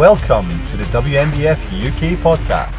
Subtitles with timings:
[0.00, 2.72] Welcome to the WNBF UK podcast.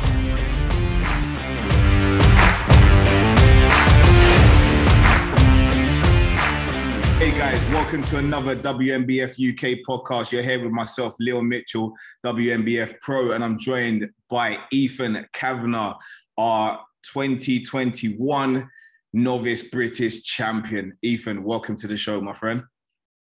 [7.20, 10.31] Hey guys, welcome to another WNBF UK podcast.
[10.31, 11.93] You're here with myself, Leon Mitchell,
[12.25, 15.93] WNBF Pro, and I'm joined by Ethan Cavanagh,
[16.39, 18.67] our 2021
[19.13, 20.97] novice British champion.
[21.03, 22.63] Ethan, welcome to the show, my friend.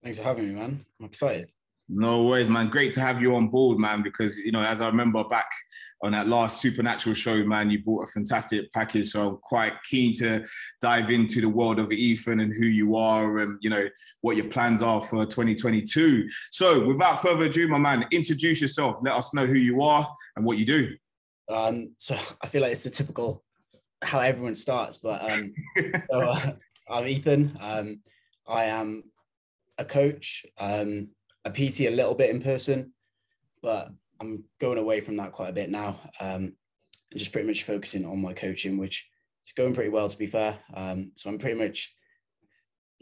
[0.03, 0.87] Thanks for having me, man.
[0.99, 1.51] I'm excited.
[1.93, 2.69] No worries, man.
[2.69, 5.51] Great to have you on board, man, because, you know, as I remember back
[6.03, 9.11] on that last Supernatural show, man, you brought a fantastic package.
[9.11, 10.45] So I'm quite keen to
[10.81, 13.89] dive into the world of Ethan and who you are and, you know,
[14.21, 16.29] what your plans are for 2022.
[16.53, 19.01] So without further ado, my man, introduce yourself.
[19.03, 20.95] Let us know who you are and what you do.
[21.49, 23.43] Um, so I feel like it's the typical
[24.03, 25.53] how everyone starts, but um,
[26.11, 26.53] so, uh,
[26.89, 27.59] I'm Ethan.
[27.61, 28.01] Um,
[28.47, 29.03] I am
[29.77, 30.47] a coach.
[30.57, 31.09] Um,
[31.45, 32.93] a PT a little bit in person,
[33.63, 36.01] but I'm going away from that quite a bit now.
[36.21, 36.55] Um,
[37.11, 39.09] and just pretty much focusing on my coaching, which
[39.47, 40.59] is going pretty well to be fair.
[40.75, 41.93] Um, so I'm pretty much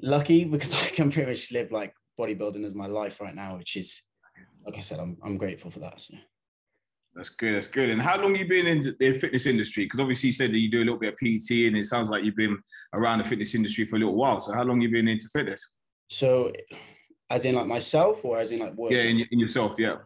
[0.00, 3.76] lucky because I can pretty much live like bodybuilding as my life right now, which
[3.76, 4.02] is,
[4.64, 6.00] like I said, I'm I'm grateful for that.
[6.00, 6.14] So.
[7.14, 7.56] That's good.
[7.56, 7.90] That's good.
[7.90, 9.84] And how long you been in the fitness industry?
[9.84, 12.10] Because obviously you said that you do a little bit of PT, and it sounds
[12.10, 12.56] like you've been
[12.92, 14.40] around the fitness industry for a little while.
[14.40, 15.74] So how long you been into fitness?
[16.10, 16.52] So
[17.30, 18.92] as in like myself or as in like work?
[18.92, 19.96] Yeah, in, in yourself, yeah.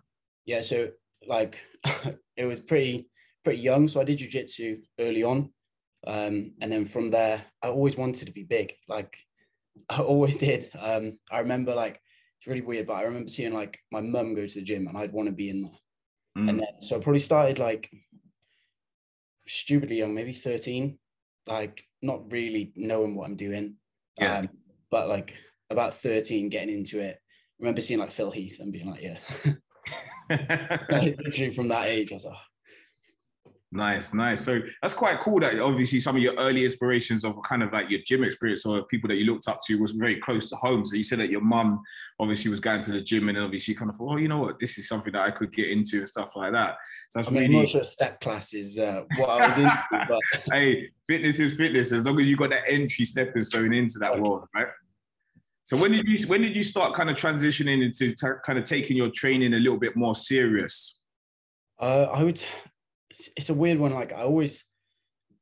[0.44, 0.90] Yeah, so
[1.26, 1.64] like
[2.36, 3.08] it was pretty
[3.44, 3.88] pretty young.
[3.88, 5.50] So I did jujitsu early on.
[6.04, 8.74] Um, and then from there, I always wanted to be big.
[8.88, 9.16] Like
[9.88, 10.70] I always did.
[10.78, 12.00] Um, I remember like
[12.38, 14.98] it's really weird, but I remember seeing like my mum go to the gym and
[14.98, 15.78] I'd want to be in there.
[16.38, 16.50] Mm.
[16.50, 17.90] And then so I probably started like
[19.46, 20.98] stupidly young, maybe 13,
[21.46, 23.76] like not really knowing what I'm doing.
[24.18, 24.38] Yeah.
[24.38, 24.48] Um,
[24.90, 25.34] but like
[25.72, 27.16] about 13 getting into it.
[27.16, 29.18] I remember seeing like Phil Heath and being like, yeah.
[31.18, 32.36] Literally from that age, I was like,
[33.74, 34.44] Nice, nice.
[34.44, 37.88] So that's quite cool that obviously some of your early inspirations of kind of like
[37.88, 40.84] your gym experience or people that you looked up to was very close to home.
[40.84, 41.80] So you said that your mum
[42.20, 44.58] obviously was going to the gym and obviously kind of thought, oh, you know what,
[44.58, 46.76] this is something that I could get into and stuff like that.
[47.08, 47.54] So that's I mean, really...
[47.54, 50.20] I'm not sure step class is uh, what I was into, but
[50.52, 54.20] hey, fitness is fitness as long as you got that entry stepping stone into that
[54.20, 54.68] world, right?
[55.64, 58.64] So when did you when did you start kind of transitioning into t- kind of
[58.64, 61.00] taking your training a little bit more serious?
[61.80, 62.42] Uh, I would.
[63.10, 63.92] It's, it's, a weird one.
[63.92, 64.64] Like I always,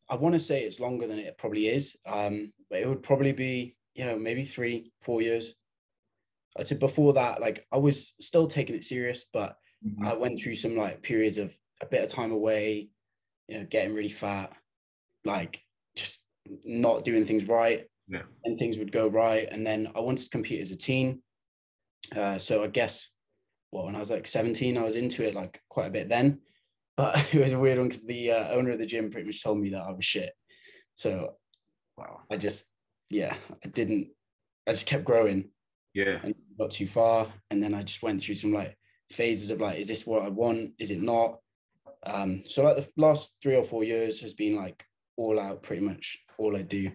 [0.09, 1.97] I want to say it's longer than it probably is.
[2.07, 5.55] Um, but it would probably be you know maybe three four years.
[6.59, 10.07] I said before that, like I was still taking it serious, but mm-hmm.
[10.07, 12.91] I went through some like periods of a bit of time away,
[13.49, 14.53] you know, getting really fat,
[15.25, 15.63] like
[15.97, 16.27] just
[16.65, 18.23] not doing things right yeah.
[18.45, 19.49] and things would go right.
[19.51, 21.23] And then I wanted to compete as a teen.
[22.15, 23.09] Uh, so I guess,
[23.71, 26.41] well, when I was like 17, I was into it like quite a bit then.
[26.97, 29.43] But it was a weird one because the uh, owner of the gym pretty much
[29.43, 30.33] told me that I was shit.
[30.97, 31.35] So
[31.97, 32.23] wow.
[32.31, 32.67] I just,
[33.09, 34.09] yeah, I didn't,
[34.67, 35.51] I just kept growing.
[35.95, 36.19] Yeah.
[36.23, 37.29] And got too far.
[37.51, 38.77] And then I just went through some like
[39.13, 40.73] phases of like, is this what I want?
[40.79, 41.39] Is it not?
[42.05, 44.85] Um, so like the last three or four years has been like
[45.17, 46.91] all out pretty much all I do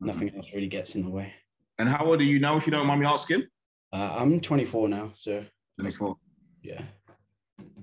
[0.00, 1.32] nothing else really gets in the way.
[1.78, 3.44] And how old are you now, if you don't mind me asking?
[3.92, 5.44] Uh, I'm 24 now, so
[5.78, 6.16] 24.
[6.62, 6.82] Yeah.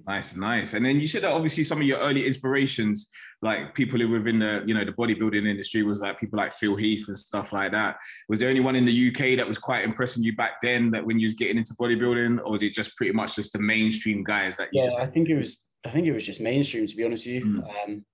[0.07, 0.73] Nice, nice.
[0.73, 3.09] And then you said that obviously some of your early inspirations,
[3.41, 6.75] like people who within the you know the bodybuilding industry, was like people like Phil
[6.75, 7.97] Heath and stuff like that.
[8.29, 10.91] Was there anyone in the UK that was quite impressing you back then?
[10.91, 13.59] That when you was getting into bodybuilding, or was it just pretty much just the
[13.59, 14.99] mainstream guys that you yeah, just?
[14.99, 15.63] I think it was.
[15.85, 17.45] I think it was just mainstream, to be honest with you.
[17.45, 17.83] Mm.
[17.83, 18.05] Um,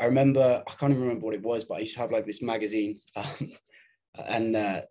[0.00, 2.26] I remember I can't even remember what it was, but I used to have like
[2.26, 3.52] this magazine, um,
[4.26, 4.82] and uh,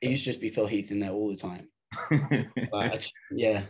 [0.00, 1.68] it used to just be Phil Heath in there all the time.
[2.94, 3.64] just, yeah,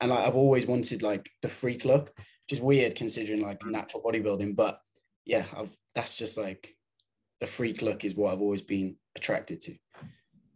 [0.00, 4.02] and like, I've always wanted like the freak look, which is weird considering like natural
[4.02, 4.80] bodybuilding, but
[5.24, 6.74] yeah, I've that's just like
[7.40, 9.74] the freak look is what I've always been attracted to.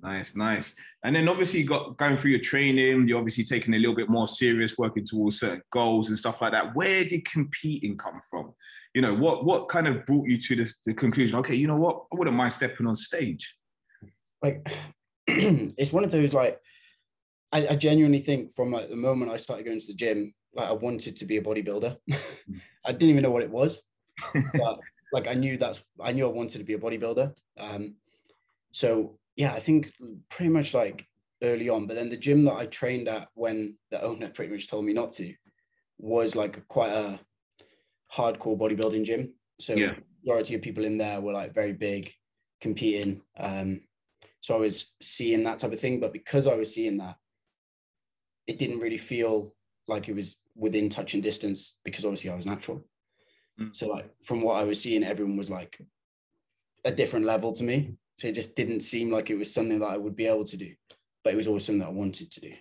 [0.05, 0.77] Nice, nice.
[1.03, 4.09] And then obviously you got going through your training, you're obviously taking a little bit
[4.09, 6.77] more serious, working towards certain goals and stuff like that.
[6.77, 8.53] Where did competing come from?
[8.95, 11.39] you know, what what kind of brought you to the, the conclusion?
[11.41, 13.55] Okay, you know what, I wouldn't mind stepping on stage.
[14.41, 14.67] Like,
[15.27, 16.61] it's one of those like,
[17.51, 20.69] I, I, genuinely think from like the moment I started going to the gym, like
[20.69, 21.97] I wanted to be a bodybuilder.
[22.85, 23.83] I didn't even know what it was,
[24.55, 24.79] but
[25.13, 27.35] like I knew that's I knew I wanted to be a bodybuilder.
[27.59, 27.97] Um,
[28.71, 29.93] so yeah, I think
[30.31, 31.07] pretty much like
[31.43, 31.87] early on.
[31.87, 34.93] But then the gym that I trained at when the owner pretty much told me
[34.93, 35.35] not to
[35.99, 37.21] was like quite a
[38.13, 39.35] hardcore bodybuilding gym.
[39.61, 39.95] So yeah.
[40.23, 42.13] majority of people in there were like very big,
[42.61, 43.23] competing.
[43.39, 43.81] Um,
[44.41, 47.17] so I was seeing that type of thing, but because I was seeing that,
[48.47, 49.55] it didn't really feel
[49.89, 52.85] like it was within touching distance because obviously I was natural.
[53.61, 53.75] Mm.
[53.75, 55.79] So like from what I was seeing, everyone was like
[56.85, 57.97] a different level to me.
[58.17, 60.57] So it just didn't seem like it was something that I would be able to
[60.57, 60.73] do,
[61.23, 62.53] but it was always something that I wanted to do.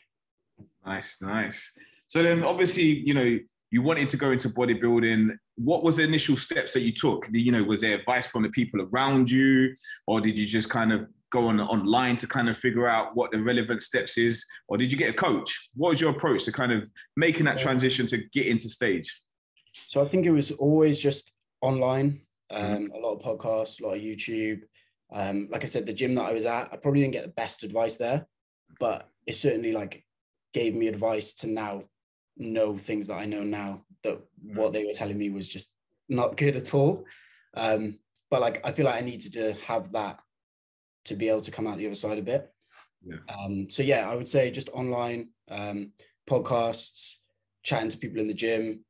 [0.85, 1.73] Nice, nice.
[2.07, 3.39] So then, obviously, you know,
[3.71, 5.35] you wanted to go into bodybuilding.
[5.55, 7.27] What was the initial steps that you took?
[7.31, 9.75] You know, was there advice from the people around you,
[10.07, 13.31] or did you just kind of go on online to kind of figure out what
[13.31, 15.69] the relevant steps is, or did you get a coach?
[15.73, 19.21] What was your approach to kind of making that transition to get into stage?
[19.88, 22.21] So I think it was always just online,
[22.51, 24.61] um, a lot of podcasts, a lot of YouTube.
[25.13, 27.31] Um, like I said, the gym that I was at, I probably didn't get the
[27.31, 28.25] best advice there,
[28.80, 30.04] but it certainly like
[30.54, 31.83] gave me advice to now
[32.36, 35.71] know things that I know now that what they were telling me was just
[36.10, 37.06] not good at all.
[37.56, 38.00] Um,
[38.31, 40.19] but like I feel like I needed to have that
[41.06, 42.51] to be able to come out the other side a bit.
[43.06, 43.18] Yeah.
[43.27, 45.92] Um, so yeah, I would say just online um,
[46.27, 47.16] podcasts,
[47.63, 48.83] chatting to people in the gym,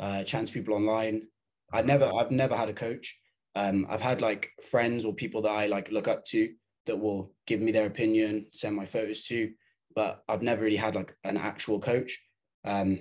[0.00, 1.28] uh, chatting to people online.
[1.72, 3.18] I never, I've never had a coach.
[3.58, 6.48] Um, I've had like friends or people that I like look up to
[6.86, 9.50] that will give me their opinion, send my photos to,
[9.96, 12.22] but I've never really had like an actual coach.
[12.64, 13.00] Um,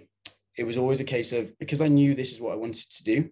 [0.58, 3.04] it was always a case of because I knew this is what I wanted to
[3.04, 3.30] do,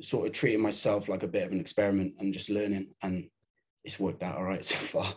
[0.00, 3.28] sort of treating myself like a bit of an experiment and just learning, and
[3.84, 5.14] it's worked out all right so far.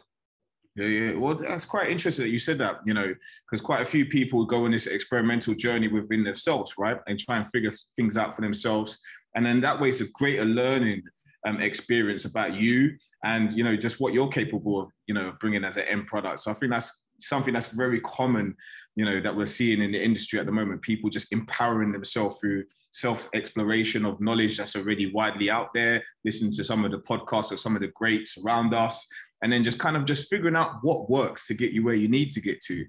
[0.76, 1.14] Yeah, yeah.
[1.14, 3.16] Well, that's quite interesting that you said that, you know,
[3.50, 6.98] because quite a few people go on this experimental journey within themselves, right?
[7.08, 9.00] And try and figure things out for themselves.
[9.36, 11.04] And then that way it's a greater learning
[11.46, 15.64] um, experience about you and, you know, just what you're capable of, you know, bringing
[15.64, 16.40] as an end product.
[16.42, 18.56] So I think that's something that's very common,
[18.96, 20.82] you know, that we're seeing in the industry at the moment.
[20.82, 26.54] People just empowering themselves through self exploration of knowledge that's already widely out there, listening
[26.54, 29.08] to some of the podcasts of some of the greats around us,
[29.42, 32.08] and then just kind of just figuring out what works to get you where you
[32.08, 32.86] need to get to.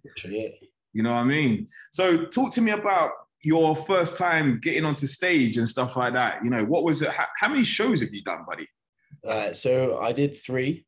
[0.93, 1.69] You know what I mean?
[1.93, 3.11] So talk to me about
[3.47, 6.43] your first time getting onto stage and stuff like that.
[6.45, 7.11] You know, what was it?
[7.11, 8.67] How, how many shows have you done, buddy?
[9.27, 10.85] Uh, so I did three.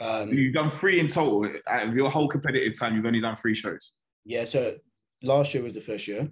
[0.00, 1.48] Um, You've done three in total.
[1.68, 3.92] Out of your whole competitive time, you've only done three shows.
[4.24, 4.76] yeah, so
[5.22, 6.28] last year was the first year.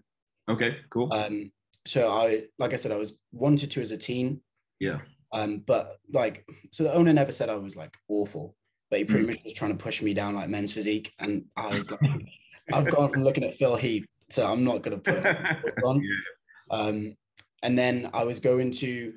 [0.49, 1.13] Okay, cool.
[1.13, 1.53] Um,
[1.87, 4.41] so I, like I said, I was wanted to as a teen.
[4.81, 4.99] Yeah.
[5.33, 8.57] Um, but like, so the owner never said I was like awful,
[8.91, 9.29] but he pretty Mm.
[9.29, 12.01] much was trying to push me down like men's physique, and I was like,
[12.73, 16.03] I've gone from looking at Phil Heath, so I'm not gonna put it on.
[16.03, 16.77] yeah.
[16.79, 17.17] Um,
[17.63, 19.15] and then I was going to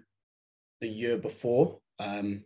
[0.81, 2.43] the year before, um,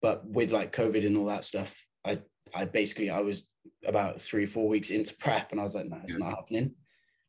[0.00, 2.20] but with like COVID and all that stuff, I
[2.54, 3.46] I basically I was
[3.84, 6.24] about three four weeks into prep, and I was like, no, it's Yeah.
[6.24, 6.74] not happening.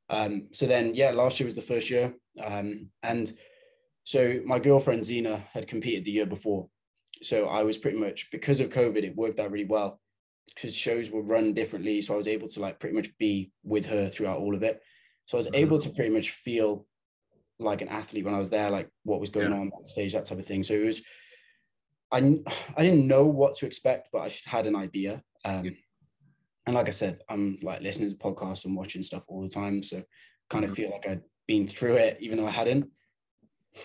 [0.10, 3.32] Um, so then yeah, last year was the first year, um, and
[4.04, 6.70] so my girlfriend Zena had competed the year before,
[7.24, 10.00] so I was pretty much because of COVID, it worked out really well
[10.54, 13.86] because shows were run differently, so I was able to like pretty much be with
[13.88, 14.82] her throughout all of it.
[15.26, 15.56] So I was Mhm.
[15.56, 16.88] able to pretty much feel
[17.60, 19.58] like an athlete when I was there, like what was going Yeah.
[19.60, 20.64] on stage, that type of thing.
[20.64, 21.02] So it was,
[22.12, 22.18] I,
[22.78, 25.24] I didn't know what to expect, but I just had an idea.
[25.44, 25.72] Um, Yeah.
[26.68, 29.84] And like I said, I'm like listening to podcasts and watching stuff all the time.
[29.84, 30.04] So
[30.50, 30.76] kind of Mhm.
[30.76, 32.92] feel like I'd been through it, even though I hadn't.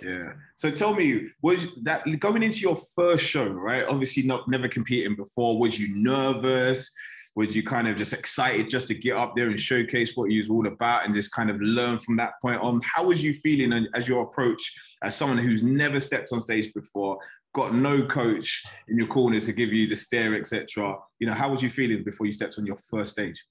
[0.02, 0.32] Yeah.
[0.56, 3.84] So tell me, was that going into your first show, right?
[3.84, 5.58] Obviously, not never competing before.
[5.58, 6.90] Was you nervous?
[7.36, 10.38] Was you kind of just excited just to get up there and showcase what you
[10.38, 12.80] was all about and just kind of learn from that point on?
[12.82, 17.18] How was you feeling as your approach as someone who's never stepped on stage before,
[17.54, 20.96] got no coach in your corner to give you the stare, etc.
[21.18, 23.42] You know, how was you feeling before you stepped on your first stage?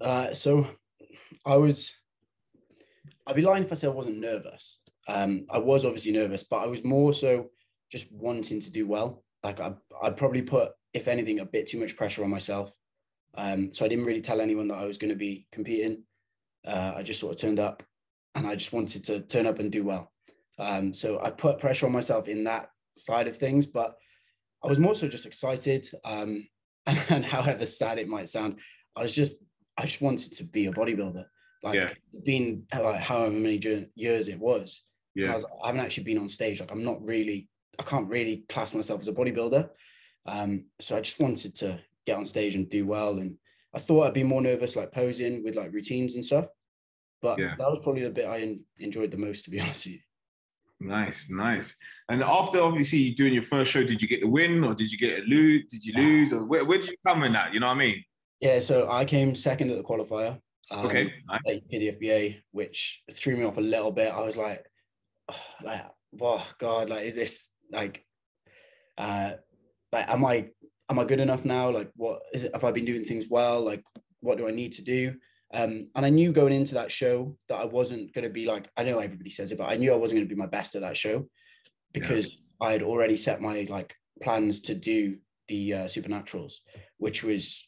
[0.00, 0.68] Uh, so
[1.44, 1.92] I was,
[3.26, 4.78] I'd be lying if I said I wasn't nervous.
[5.08, 7.50] Um, I was obviously nervous, but I was more so
[7.90, 9.24] just wanting to do well.
[9.42, 12.74] Like I, I'd probably put, if anything, a bit too much pressure on myself.
[13.34, 16.02] Um, so I didn't really tell anyone that I was going to be competing.
[16.66, 17.82] Uh, I just sort of turned up,
[18.34, 20.12] and I just wanted to turn up and do well.
[20.58, 23.96] Um, so I put pressure on myself in that side of things, but
[24.62, 25.88] I was more so just excited.
[26.04, 26.46] Um,
[26.86, 28.58] and however sad it might sound,
[28.96, 29.36] I was just
[29.76, 31.24] I just wanted to be a bodybuilder.
[31.62, 31.90] Like Yeah.
[32.24, 33.60] being like however many
[33.94, 34.84] years it was.
[35.16, 35.34] And I, Yeah.
[35.34, 36.60] was, I haven't actually been on stage.
[36.60, 37.48] Like I'm not really,
[37.78, 39.68] I can't really class myself as a bodybuilder.
[40.26, 43.18] Um, so I just wanted to get on stage and do well.
[43.18, 43.36] And
[43.74, 46.46] I thought I'd be more nervous, like posing with like routines and stuff.
[47.22, 47.54] But Yeah.
[47.58, 50.00] that was probably the bit I enjoyed the most, to be honest with you.
[50.82, 51.76] Nice, nice.
[52.08, 54.96] And after obviously doing your first show, did you get the win or did you
[54.96, 55.66] get a lose?
[55.70, 57.52] Did you lose or where, where did you come in at?
[57.52, 58.04] You know what I mean?
[58.40, 60.40] Yeah, so I came second at the qualifier.
[60.70, 61.12] Um, Okay.
[61.28, 61.40] nice.
[61.46, 64.10] at PDFBA, which threw me off a little bit.
[64.14, 64.64] I was like,
[65.62, 65.84] like,
[66.20, 68.04] oh God, like, is this like,
[68.98, 69.32] uh,
[69.92, 70.48] like, am I,
[70.88, 71.70] am I good enough now?
[71.70, 72.52] Like, what is it?
[72.54, 73.62] Have I been doing things well?
[73.64, 73.84] Like,
[74.20, 75.14] what do I need to do?
[75.52, 78.70] Um, and I knew going into that show that I wasn't going to be like,
[78.76, 80.76] I know everybody says it, but I knew I wasn't going to be my best
[80.76, 81.28] at that show
[81.92, 82.68] because yeah.
[82.68, 85.16] I had already set my like plans to do
[85.48, 86.54] the uh, supernaturals,
[86.98, 87.66] which was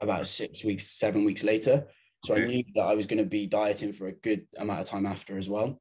[0.00, 1.86] about six weeks, seven weeks later.
[2.24, 2.44] So okay.
[2.44, 5.06] I knew that I was going to be dieting for a good amount of time
[5.06, 5.80] after as well.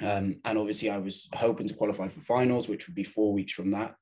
[0.00, 3.52] Um, and obviously, I was hoping to qualify for finals, which would be four weeks
[3.52, 3.94] from that.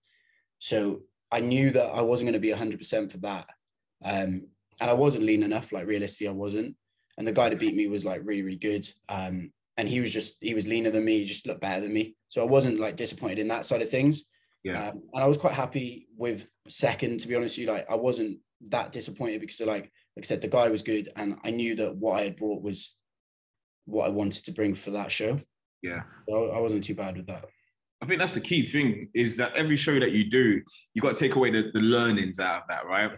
[0.58, 3.46] So I knew that I wasn't going to be 100% for that.
[4.04, 4.48] Um,
[4.80, 6.76] and I wasn't lean enough, like realistically, I wasn't.
[7.16, 8.88] And the guy that beat me was like really, really good.
[9.08, 11.92] Um, and he was just, he was leaner than me, he just looked better than
[11.92, 12.16] me.
[12.28, 14.24] So I wasn't like disappointed in that side of things.
[14.62, 14.88] Yeah.
[14.88, 17.72] Um, and I was quite happy with second, to be honest with you.
[17.72, 21.10] Like I wasn't that disappointed because like, like I said, the guy was good.
[21.16, 22.96] And I knew that what I had brought was
[23.84, 25.38] what I wanted to bring for that show.
[25.84, 26.02] Yeah.
[26.28, 27.44] So I wasn't too bad with that.
[28.02, 30.62] I think that's the key thing is that every show that you do,
[30.94, 33.10] you got to take away the, the learnings out of that, right?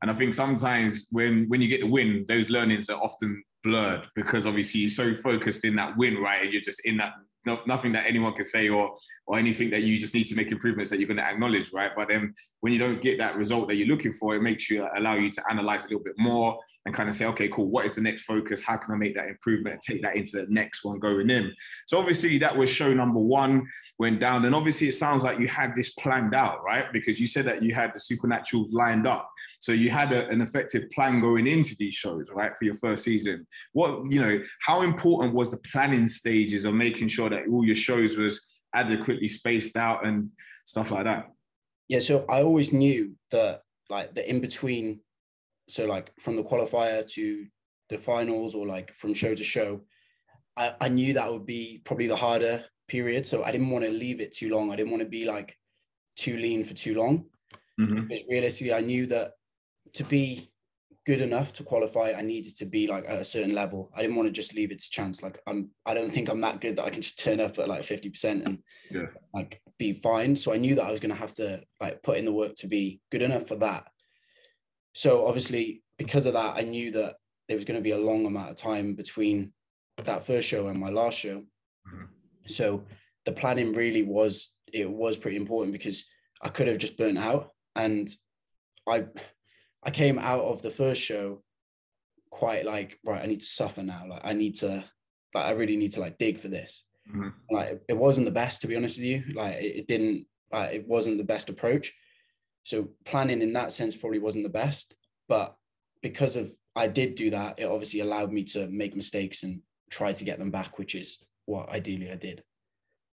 [0.00, 4.08] And I think sometimes when when you get the win, those learnings are often blurred
[4.14, 6.42] because obviously you're so focused in that win, right?
[6.42, 7.12] And you're just in that
[7.46, 10.50] no, nothing that anyone can say or or anything that you just need to make
[10.50, 11.92] improvements that you're going to acknowledge, right?
[11.94, 14.86] But then when you don't get that result that you're looking for, it makes you
[14.96, 17.86] allow you to analyze a little bit more and kind of say, okay, cool, what
[17.86, 18.62] is the next focus?
[18.62, 21.54] How can I make that improvement and take that into the next one going in?
[21.86, 23.66] So obviously that was show number one,
[23.98, 24.44] went down.
[24.44, 26.92] And obviously it sounds like you had this planned out, right?
[26.92, 29.30] Because you said that you had the supernaturals lined up.
[29.60, 33.02] So you had a, an effective plan going into these shows, right, for your first
[33.02, 33.46] season.
[33.72, 37.74] What, you know, how important was the planning stages of making sure that all your
[37.74, 40.30] shows was adequately spaced out and
[40.66, 41.30] stuff like that?
[41.88, 45.00] Yeah, so I always knew that like the in between
[45.68, 47.46] so like from the qualifier to
[47.88, 49.80] the finals or like from show to show
[50.56, 53.26] I, I knew that would be probably the harder period.
[53.26, 54.70] So i didn't want to leave it too long.
[54.70, 55.56] I didn't want to be like
[56.16, 57.26] too lean for too long.
[57.80, 58.06] Mm-hmm.
[58.06, 59.32] because realistically i knew that
[59.94, 60.48] to be
[61.06, 63.90] good enough to qualify i needed to be like at a certain level.
[63.96, 65.22] I didn't want to just leave it to chance.
[65.22, 67.68] Like i'm i don't think i'm that good that i can just turn up at
[67.68, 68.58] like 50% and
[68.90, 69.06] yeah.
[69.32, 70.36] like be fine.
[70.36, 72.54] So i knew that i was going to have to like put in the work
[72.58, 73.88] to be good enough for that
[74.94, 77.16] so obviously, because of that, I knew that
[77.48, 79.52] there was going to be a long amount of time between
[80.02, 81.38] that first show and my last show.
[81.38, 82.04] Mm-hmm.
[82.46, 82.84] So
[83.24, 86.04] the planning really was it was pretty important because
[86.42, 88.08] I could have just burnt out and
[88.88, 89.06] I
[89.82, 91.42] I came out of the first show
[92.30, 94.84] quite like right I need to suffer now like I need to
[95.34, 97.28] like I really need to like dig for this mm-hmm.
[97.50, 100.74] like it wasn't the best to be honest with you like it, it didn't like,
[100.74, 101.94] it wasn't the best approach
[102.64, 104.96] so planning in that sense probably wasn't the best,
[105.28, 105.56] but
[106.02, 110.12] because of I did do that, it obviously allowed me to make mistakes and try
[110.12, 112.42] to get them back, which is what ideally I did.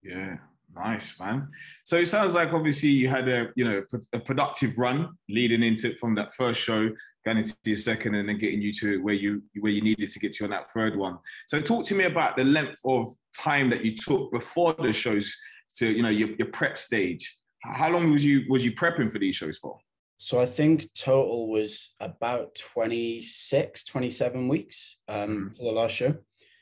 [0.01, 0.37] Yeah,
[0.73, 1.49] nice, man.
[1.83, 5.95] So it sounds like obviously you had a you know a productive run leading into
[5.95, 6.89] from that first show,
[7.25, 10.19] going into your second, and then getting you to where you where you needed to
[10.19, 11.17] get to on that third one.
[11.47, 15.35] So talk to me about the length of time that you took before the shows
[15.77, 19.19] to you know your, your prep stage how long was you was you prepping for
[19.19, 19.77] these shows for?
[20.17, 25.55] So I think total was about 26, 27 weeks um, mm.
[25.55, 26.15] for the last show.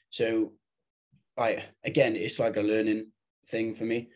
[0.09, 0.53] So
[1.37, 3.07] I again, it's like a learning
[3.47, 4.09] thing for me.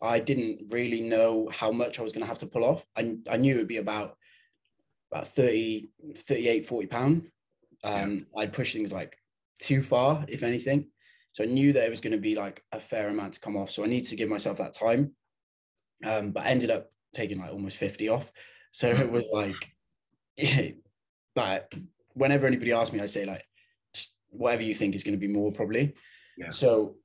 [0.00, 2.86] I didn't really know how much I was going to have to pull off.
[2.96, 4.16] I, I knew it would be about
[5.10, 7.30] about 30, 38, 40 pound.
[7.82, 8.42] Um, yeah.
[8.42, 9.16] I'd push things like
[9.60, 10.88] too far, if anything.
[11.32, 13.56] So I knew that it was going to be like a fair amount to come
[13.56, 13.70] off.
[13.70, 15.12] So I need to give myself that time
[16.04, 18.30] um, but I ended up taking like almost 50 off.
[18.70, 19.56] So it was like,
[20.36, 20.70] yeah,
[21.34, 21.72] but
[22.14, 23.44] whenever anybody asks me, I say like,
[23.94, 25.94] just whatever you think is going to be more probably.
[26.36, 26.50] Yeah.
[26.50, 26.96] So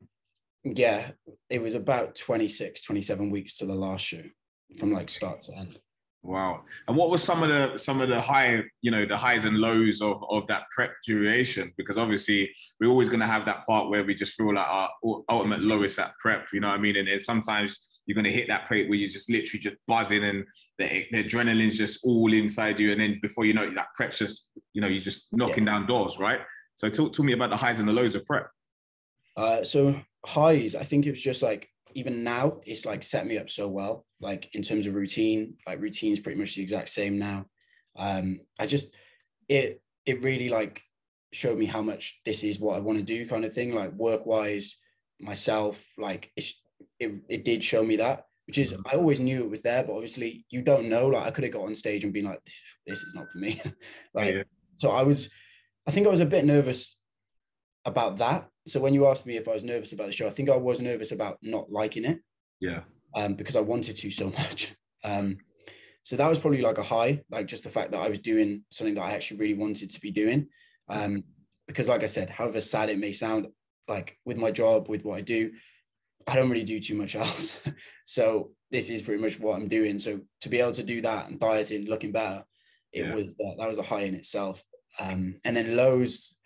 [0.63, 1.12] yeah,
[1.50, 4.23] it was about 26, 27 weeks to the last show
[4.77, 5.77] from like start to end.
[6.23, 6.62] Wow.
[6.88, 9.57] And what was some of the some of the high, you know, the highs and
[9.57, 11.73] lows of, of that prep duration?
[11.75, 14.89] Because obviously we're always gonna have that part where we just feel like our
[15.27, 16.95] ultimate lowest at prep, you know what I mean?
[16.95, 20.24] And it's sometimes you're going to hit that point where you're just literally just buzzing
[20.24, 20.45] and
[20.77, 22.91] the, the adrenaline's just all inside you.
[22.91, 25.74] And then before you know it, that prep's just, you know, you're just knocking yeah.
[25.74, 26.41] down doors, right?
[26.75, 28.50] So talk to me about the highs and the lows of prep.
[29.38, 29.95] Uh, so
[30.25, 33.67] highs, I think it was just like, even now, it's like set me up so
[33.67, 34.05] well.
[34.19, 37.45] Like in terms of routine, like routine's pretty much the exact same now.
[37.95, 38.95] Um, I just,
[39.48, 40.81] it, it really like
[41.31, 43.93] showed me how much this is what I want to do kind of thing, like
[43.93, 44.77] work wise,
[45.19, 46.60] myself, like it's
[47.03, 48.81] it, it did show me that, which is mm-hmm.
[48.86, 51.07] I always knew it was there, but obviously you don't know.
[51.07, 52.41] Like I could have got on stage and been like,
[52.86, 53.62] this is not for me.
[54.13, 54.43] like Yeah.
[54.75, 55.29] So I was,
[55.88, 56.98] I think I was a bit nervous
[57.86, 58.48] about that.
[58.65, 60.57] So when you asked me if I was nervous about the show, I think I
[60.57, 62.19] was nervous about not liking it.
[62.60, 62.81] Yeah.
[63.15, 64.74] Um, because I wanted to so much.
[65.03, 65.38] Um,
[66.03, 68.63] so that was probably like a high, like just the fact that I was doing
[68.72, 70.48] something that I actually really wanted to be doing.
[70.89, 71.24] Um,
[71.67, 73.48] because, like I said, however sad it may sound,
[73.88, 75.51] like with my job, with what I do,
[76.27, 77.59] I don't really do too much else.
[78.05, 79.99] so this is pretty much what I'm doing.
[79.99, 82.43] So to be able to do that and dieting, looking better,
[82.91, 83.15] it Yeah.
[83.15, 84.63] was that that was a high in itself.
[84.99, 86.37] Um, and then lows,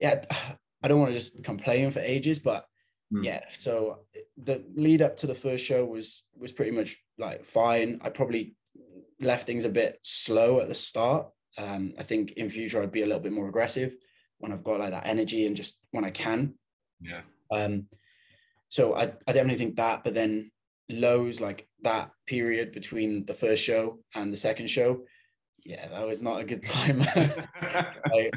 [0.00, 0.24] yeah,
[0.82, 2.66] I don't want to just complain for ages, but
[3.12, 3.24] Mm.
[3.24, 3.40] yeah.
[3.52, 7.98] So the lead up to the first show was was pretty much like fine.
[8.02, 8.54] I probably
[9.18, 11.26] left things a bit slow at the start.
[11.58, 13.96] Um, I think in future I'd be a little bit more aggressive
[14.38, 16.54] when I've got like that energy and just when I can.
[17.00, 17.22] Yeah.
[17.50, 17.88] Um,
[18.70, 20.50] so I, I definitely think that, but then
[20.88, 25.02] lows like that period between the first show and the second show,
[25.64, 27.02] yeah, that was not a good time.
[27.14, 28.30] I,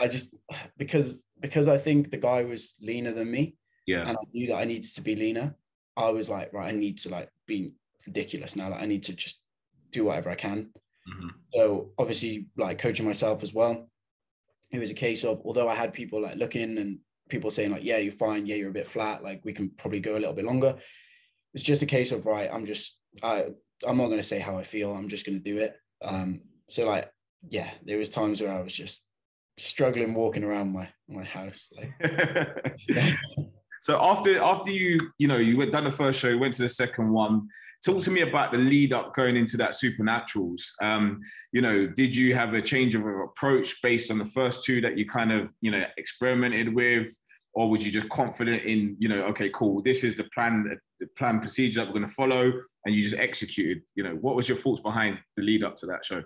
[0.00, 0.36] I just
[0.76, 3.56] because because I think the guy was leaner than me
[3.86, 4.00] yeah.
[4.00, 5.54] and I knew that I needed to be leaner.
[5.96, 7.72] I was like, right, I need to like be
[8.06, 8.70] ridiculous now.
[8.70, 9.40] Like I need to just
[9.90, 10.70] do whatever I can.
[11.08, 11.30] Mhm.
[11.54, 13.88] So obviously, like coaching myself as well.
[14.70, 16.98] It was a case of although I had people like looking and
[17.28, 20.00] people saying like, yeah, you're fine, yeah, you're a bit flat, like we can probably
[20.00, 20.76] go a little bit longer.
[21.54, 23.46] It's just a case of right, I'm just I
[23.86, 25.76] I'm not gonna say how I feel, I'm just gonna do it.
[26.02, 27.10] Um, so like,
[27.48, 29.08] yeah, there was times where I was just
[29.56, 31.72] struggling walking around my my house.
[31.76, 31.92] Like
[33.82, 36.68] so after after you you know you went done the first show, went to the
[36.68, 37.48] second one.
[37.84, 40.62] Talk to me about the lead up going into that supernaturals.
[40.82, 41.20] Um,
[41.52, 44.98] you know, did you have a change of approach based on the first two that
[44.98, 47.16] you kind of you know experimented with,
[47.54, 51.06] or was you just confident in you know okay cool this is the plan the
[51.16, 52.52] plan procedure that we're going to follow
[52.84, 53.82] and you just executed?
[53.94, 56.22] You know, what was your thoughts behind the lead up to that show?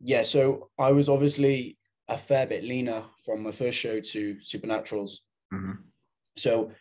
[0.00, 1.76] yeah, so I was obviously
[2.08, 5.18] a fair bit leaner from my first show to Supernaturals.
[5.52, 5.78] Mhm.
[6.36, 6.72] So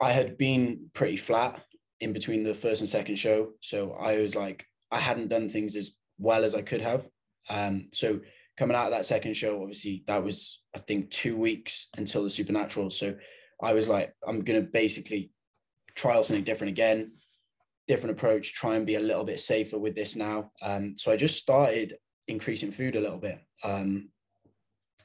[0.00, 1.64] I had been pretty flat
[2.00, 3.52] in between the first and second show.
[3.60, 7.08] So I was like, I hadn't done things as well as I could have.
[7.48, 8.20] Um, so
[8.56, 12.28] coming out of that second show, obviously that was, I think, two weeks until the
[12.28, 12.92] Supernaturals.
[12.92, 13.16] So
[13.62, 15.30] I was like, I'm gonna basically
[15.94, 17.12] trial something different again,
[17.86, 20.50] different approach, try and be a little bit safer with this now.
[20.62, 21.96] Um, so I just started
[22.28, 23.38] increasing food a little bit.
[23.62, 24.10] Um,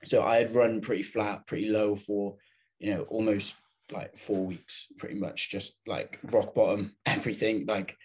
[0.06, 2.36] so I had run pretty flat, pretty low for,
[2.80, 3.56] you know, almost
[3.92, 7.98] like four weeks, pretty much just like rock bottom, everything, like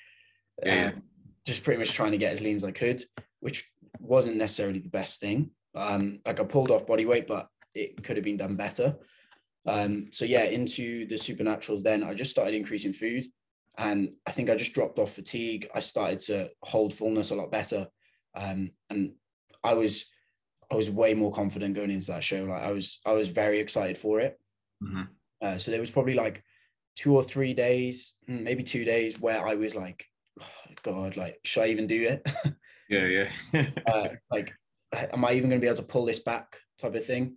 [0.64, 0.92] Yeah.
[0.94, 1.02] um,
[1.46, 3.02] just pretty much trying to get as lean as I could,
[3.40, 5.50] which wasn't necessarily the best thing.
[5.74, 8.96] Um, like I pulled off body weight, but it could have been done better.
[9.66, 13.26] Um, so yeah, into the supernaturals, then I just started increasing food,
[13.76, 15.68] and I think I just dropped off fatigue.
[15.74, 17.88] I started to hold fullness a lot better,
[18.34, 19.14] um, and
[19.62, 20.06] I was
[20.70, 22.44] I was way more confident going into that show.
[22.44, 24.38] Like I was I was very excited for it.
[24.82, 25.08] Mhm.
[25.44, 26.42] Uh, so there was probably like
[26.96, 30.07] two or three days, mm, maybe two days, where I was like,
[30.40, 30.46] oh,
[30.83, 32.26] God, like should I even do it?
[32.90, 33.07] Yeah,
[33.54, 33.66] yeah.
[33.87, 34.52] uh, like,
[34.92, 36.59] am I even going to be able to pull this back?
[36.78, 37.37] Type of thing.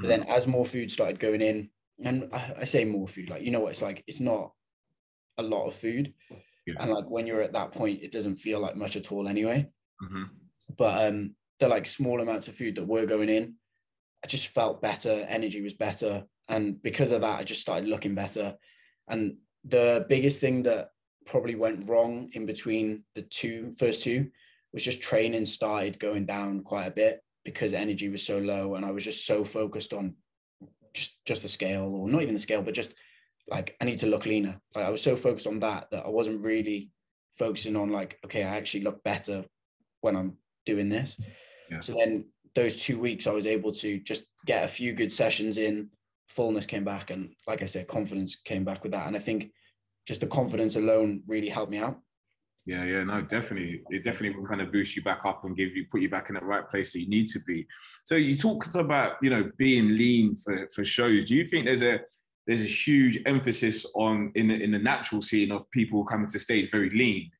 [0.00, 1.68] But then as more food started going in,
[2.02, 4.02] and I, I say more food, like you know what it's like.
[4.06, 4.52] It's not
[5.36, 6.14] a lot of food,
[6.66, 6.76] Yeah.
[6.80, 9.68] and like when you're at that point, it doesn't feel like much at all anyway.
[10.02, 10.30] Mhm.
[10.78, 13.56] But um, the like small amounts of food that were going in,
[14.24, 15.26] I just felt better.
[15.28, 18.54] Energy was better, and because of that, I just started looking better.
[19.08, 20.90] And the biggest thing that
[21.26, 24.30] probably went wrong in between the two first two
[24.72, 28.84] was just training started going down quite a bit because energy was so low and
[28.84, 30.14] I was just so focused on
[30.94, 32.94] just just the scale or not even the scale but just
[33.48, 36.08] like I need to look leaner like I was so focused on that that I
[36.08, 36.90] wasn't really
[37.38, 39.44] focusing on like okay I actually look better
[40.00, 41.20] when I'm doing this
[41.70, 41.80] Yeah.
[41.80, 45.58] so then those two weeks I was able to just get a few good sessions
[45.58, 45.90] in
[46.28, 49.50] fullness came back and like I said confidence came back with that and I think
[50.06, 51.98] just the confidence alone really helped me out
[52.66, 53.82] Yeah, yeah, no, definitely.
[53.90, 56.28] It definitely will kind of boost you back up and give you put you back
[56.28, 57.64] in the right place that you need to be.
[58.04, 61.28] So you talked about, you know, being lean for, for shows.
[61.28, 62.00] Do you think there's a
[62.46, 66.40] there's a huge emphasis on in the in the natural scene of people coming to
[66.40, 67.30] stage very lean?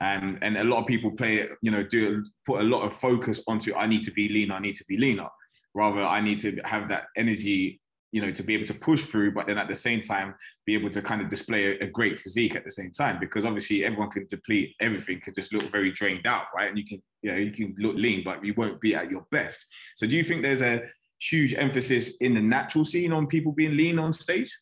[0.00, 2.94] And and a lot of people play it, you know, do put a lot of
[2.94, 5.28] focus onto I need to be lean, I need to be leaner.
[5.74, 7.79] Rather, I need to have that energy,
[8.12, 10.34] you know, to be able to push through, but then at the same time
[10.66, 13.44] be able to kind of display a, a great physique at the same time because
[13.44, 16.68] obviously everyone can deplete everything can just look very drained out right?
[16.68, 19.26] And you can you know you can look lean but you won't be at your
[19.30, 19.66] best.
[19.96, 20.82] So do you think there's a
[21.20, 24.56] huge emphasis in the natural scene on people being lean on stage?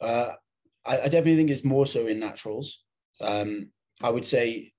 [0.00, 0.32] Uh,
[0.84, 2.84] I, I definitely think it's more so in naturals.
[3.20, 3.70] Um,
[4.00, 4.72] I would say,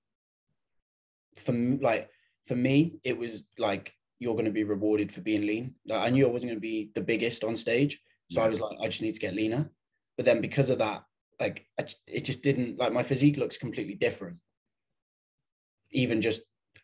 [1.36, 2.08] for like
[2.46, 5.74] for me, it was like you're going to be rewarded for being lean.
[5.86, 8.60] Like, I knew I wasn't going to be the biggest on stage, so I was
[8.60, 9.70] like, I just need to get leaner.
[10.16, 11.02] But then because of that,
[11.40, 14.36] like I, it just didn't like my physique looks completely different,
[15.90, 16.42] even just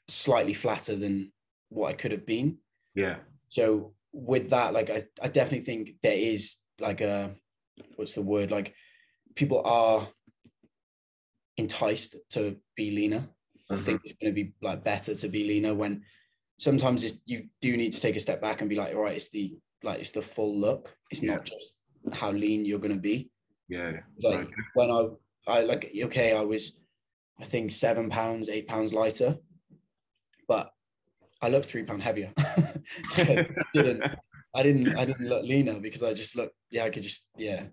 [0.09, 1.33] slightly flatter than
[1.69, 2.59] what I could have been.
[2.95, 3.19] yeah
[3.51, 7.37] So with that, like I, I definitely think there is like a
[7.97, 8.51] what's the word?
[8.51, 8.75] Like
[9.35, 10.09] people are
[11.59, 13.29] enticed to be leaner.
[13.71, 13.85] I Mhm.
[13.85, 16.05] think it's going to be like better to be leaner when
[16.59, 19.17] sometimes it's, you do need to take a step back and be like, all right,
[19.17, 20.95] it's the like it's the full look.
[21.11, 21.35] It's Yeah.
[21.37, 21.79] not just
[22.13, 23.31] how lean you're going to be.
[23.69, 24.01] Yeah.
[24.23, 24.49] Like Right.
[24.75, 25.09] when I
[25.47, 26.79] I like okay, I was
[27.41, 29.37] I think seven pounds, eight pounds lighter,
[30.49, 30.71] but
[31.43, 32.33] I looked three pound heavier.
[33.17, 34.03] I didn't
[34.55, 37.65] I didn't I didn't look leaner because I just looked yeah I could just yeah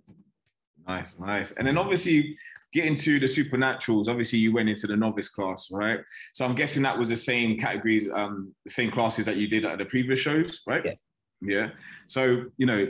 [0.85, 1.53] Nice, nice.
[1.53, 2.35] And then obviously
[2.73, 5.99] getting to the supernaturals, obviously you went into the novice class, right?
[6.33, 9.63] So I'm guessing that was the same categories, um, the same classes that you did
[9.63, 10.83] at the previous shows, right?
[10.83, 10.93] Yeah.
[11.41, 11.69] Yeah.
[12.07, 12.89] So, you know,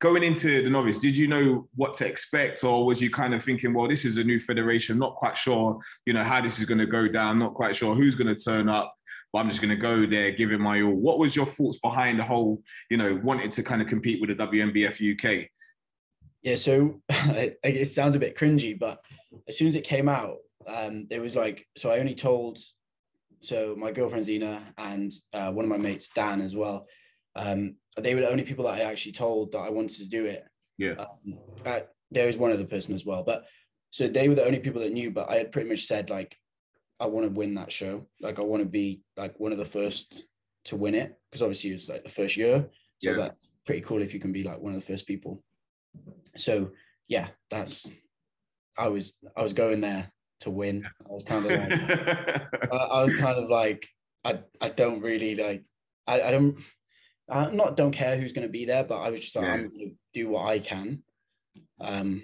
[0.00, 3.42] going into the novice, did you know what to expect, or was you kind of
[3.42, 6.66] thinking, well, this is a new federation, not quite sure, you know, how this is
[6.66, 8.94] going to go down, not quite sure who's going to turn up,
[9.32, 10.94] but I'm just going to go there, give it my all.
[10.94, 14.36] What was your thoughts behind the whole, you know, wanting to kind of compete with
[14.36, 15.48] the WNBF UK?
[16.42, 19.04] Yeah so it, it sounds a bit cringy but
[19.48, 22.58] as soon as it came out um there was like so I only told
[23.40, 26.86] so my girlfriend Zena and uh, one of my mates Dan as well.
[27.36, 30.24] Um they were the only people that I actually told that I wanted to do
[30.26, 30.44] it.
[30.76, 30.94] Yeah.
[30.98, 33.44] um, uh, there was one other person as well but
[33.90, 36.36] so they were the only people that knew but I had pretty much said like
[37.00, 38.06] I want to win that show.
[38.20, 40.24] Like I want to be like one of the first
[40.64, 42.68] to win it because obviously it's like the first year.
[42.98, 43.24] So it's Yeah.
[43.24, 45.42] like pretty cool if you can be like one of the first people
[46.38, 46.70] so
[47.08, 47.90] yeah that's
[48.76, 50.86] I was I was going there to win.
[50.86, 51.72] I was kind of like
[52.72, 53.88] I, I was kind of like
[54.24, 55.64] I I don't really like
[56.06, 56.58] I, I don't
[57.28, 59.52] I not don't care who's going to be there but I was just like Yeah.
[59.52, 61.02] I'm going to do what I can.
[61.80, 62.22] Um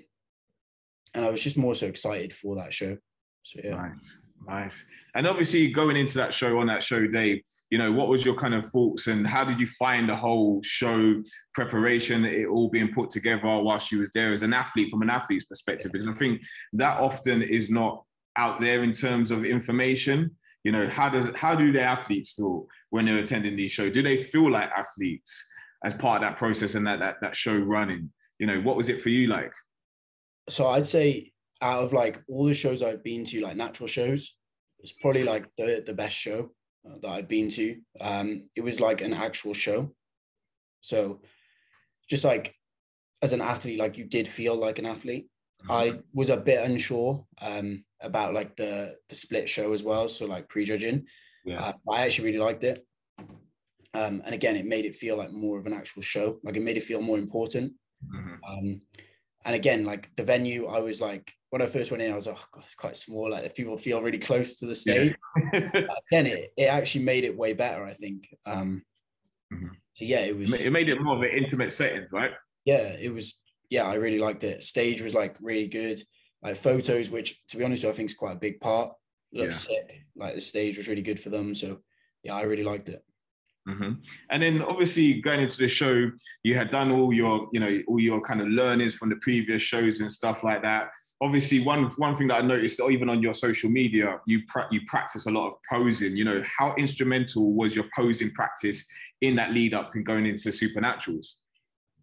[1.15, 2.97] and I was just more so excited for that show.
[3.43, 3.77] So yeah.
[3.77, 4.85] Nice, nice.
[5.15, 8.35] And obviously, going into that show on that show day, you know, what was your
[8.35, 11.23] kind of thoughts and how did you find the whole show
[11.55, 15.11] preparation, it all being put together whilst you was there as an athlete from an
[15.11, 15.93] athlete's perspective?
[15.93, 16.43] Because I think
[16.75, 18.05] that often is not
[18.37, 20.31] out there in terms of information.
[20.65, 23.93] You know, how does how do the athletes feel when they're attending these shows?
[23.93, 25.45] Do they feel like athletes
[25.85, 28.11] as part of that process and that that, that show running?
[28.39, 29.53] You know, what was it for you like?
[30.49, 34.37] so I'd say out of like all the shows I've been to, like natural shows,
[34.81, 36.51] it's probably like the the best show
[36.87, 37.81] uh, that I've been to.
[38.01, 39.95] Um, it was like an actual show,
[40.81, 41.23] so
[42.09, 42.55] just like
[43.23, 45.29] as an athlete, like you did feel like an athlete.
[45.71, 50.27] I was a bit unsure um, about like the the split show as well, so
[50.27, 51.07] like prejudging.
[51.47, 51.63] Yeah.
[51.65, 52.87] Uh, I actually really liked it,
[53.95, 56.39] um, and again, it made it feel like more of an actual show.
[56.43, 57.73] Like it made it feel more important.
[58.05, 58.39] Mhm.
[58.47, 58.83] Um,
[59.45, 62.27] and again, like the venue, I was like, when I first went in, I was
[62.27, 63.31] like, oh, God, it's quite small.
[63.31, 65.15] Like if people feel really close to the stage.
[65.53, 68.35] Again, it, it actually made it way better, I think.
[68.47, 68.83] Um,
[69.53, 69.71] Mhm.
[69.95, 70.53] so yeah, it was.
[70.61, 72.33] it made it more of an intimate setting, right?
[72.65, 73.41] yeah, it was.
[73.71, 74.63] Yeah, I really liked it.
[74.65, 76.03] Stage was like really good.
[76.43, 78.93] Like photos, which to be honest, I think is quite a big part.
[79.33, 79.59] Looked Yeah.
[79.59, 80.01] sick.
[80.17, 81.55] Like the stage was really good for them.
[81.55, 81.81] So
[82.23, 83.03] yeah, I really liked it.
[83.67, 83.93] Hmm
[84.31, 86.11] And then obviously going into the show,
[86.43, 89.63] you had done all your, you know, all your kind of learnings from the previous
[89.63, 90.91] shows and stuff like that.
[91.23, 94.81] Obviously, one one thing that I noticed, even on your social media, you pra- you
[94.87, 96.17] practice a lot of posing.
[96.17, 98.85] You know, how instrumental was your posing practice
[99.21, 101.35] in that lead up and going into supernaturals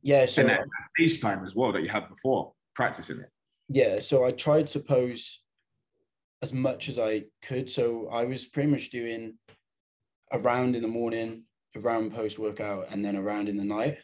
[0.01, 0.25] Yeah.
[0.25, 0.61] So and that
[0.97, 3.29] stage time as well that you had before practicing it?
[3.73, 5.43] yeah so i tried to pose
[6.41, 9.37] as much as i could so i was pretty much doing
[10.31, 11.43] a round in the morning
[11.75, 13.97] a round post workout and then around in the night.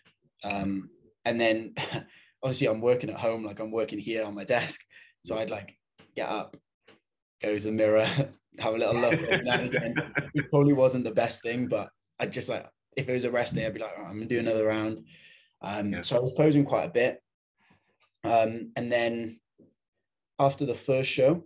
[0.43, 0.89] Um,
[1.25, 1.73] and then
[2.43, 4.82] obviously i'm working at home like i'm working here on my desk.
[5.25, 5.75] So i'd like
[6.15, 6.56] get up
[7.41, 8.06] go to the mirror
[8.60, 9.95] have a little look every now and again.
[10.36, 13.56] It probably wasn't the best thing but i just like if it was a rest
[13.56, 15.06] day i'd be like "All right, i'm gonna do another round.
[15.62, 16.01] Um, Yeah.
[16.01, 17.21] so i was posing quite a bit.
[18.23, 19.39] Um, and then
[20.39, 21.43] after the first show,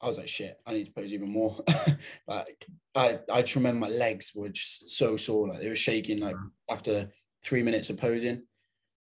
[0.00, 1.58] I was like, shit, I need to pose even more.
[2.28, 6.20] like I, I just remember my legs were just so sore, like they were shaking
[6.20, 6.36] like
[6.70, 7.10] after
[7.44, 8.42] three minutes of posing.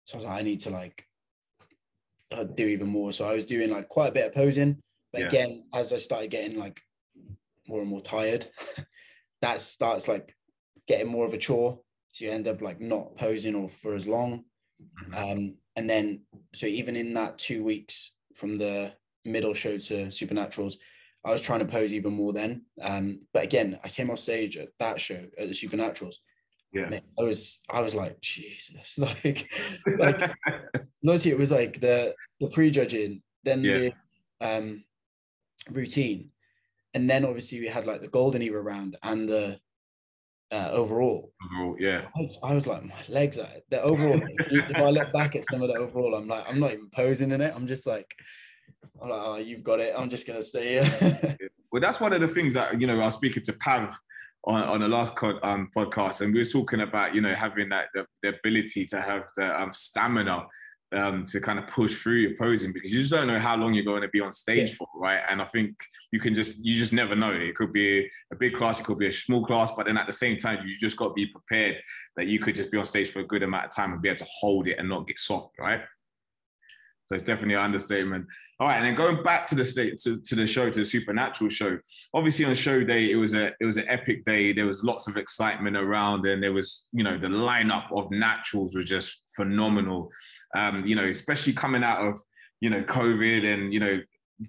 [0.07, 1.05] So I was like, I need to like
[2.33, 3.13] uh, do even more.
[3.13, 4.81] So I was doing like quite a bit of posing.
[5.13, 5.29] But Yeah.
[5.29, 6.81] again, as I started getting like
[7.69, 8.49] more and more tired,
[9.43, 10.35] that starts like
[10.87, 11.81] getting more of a chore.
[12.13, 14.45] So you end up like not posing or for as long.
[15.13, 16.23] Um, and then,
[16.53, 18.93] so even in that two weeks from the
[19.25, 20.75] middle show to Supernaturals,
[21.25, 22.65] I was trying to pose even more then.
[22.81, 26.17] Um, but again, I came off stage at that show at the Supernaturals.
[26.73, 26.89] Yeah.
[26.89, 29.49] Man, I was, I was like, Jesus, like,
[29.99, 30.33] like
[31.05, 33.79] obviously it was like the the prejudging, then Yeah.
[33.79, 33.93] the
[34.41, 34.85] um
[35.71, 36.31] routine,
[36.95, 39.61] and then obviously we had like the golden era round and the
[40.53, 41.33] uh, overall.
[41.45, 42.07] Overall, yeah.
[42.17, 44.21] I was, I was like, my legs are the overall.
[44.51, 47.31] if I look back at some of the overall, I'm like, I'm not even posing
[47.31, 47.53] in it.
[47.55, 48.13] I'm just like,
[49.03, 49.95] I'm like, oh, you've got it.
[49.97, 51.37] I'm just gonna stay here.
[51.73, 52.99] Well, that's one of the things that you know.
[52.99, 53.97] I was speaking to Pav
[54.45, 55.13] on, on the last
[55.43, 59.01] um, podcast, and we were talking about you know having that the, the ability to
[59.01, 60.47] have the um, stamina
[60.93, 63.75] um, to kind of push through your posing because you just don't know how long
[63.75, 64.75] you're going to be on stage yeah.
[64.75, 65.21] for, right?
[65.29, 65.77] And I think
[66.11, 67.31] you can just you just never know.
[67.31, 70.07] It could be a big class, it could be a small class, but then at
[70.07, 71.81] the same time, you just got to be prepared
[72.17, 74.09] that you could just be on stage for a good amount of time and be
[74.09, 75.83] able to hold it and not get soft, right?
[77.11, 78.25] So it's definitely an understatement.
[78.61, 80.85] All right, and then going back to the state to, to the show, to the
[80.85, 81.77] supernatural show.
[82.15, 84.53] Obviously, on show day, it was a it was an epic day.
[84.53, 88.77] There was lots of excitement around, and there was you know the lineup of naturals
[88.77, 90.13] was just phenomenal.
[90.55, 92.23] Um, you know, especially coming out of
[92.61, 94.01] you know COVID, and you know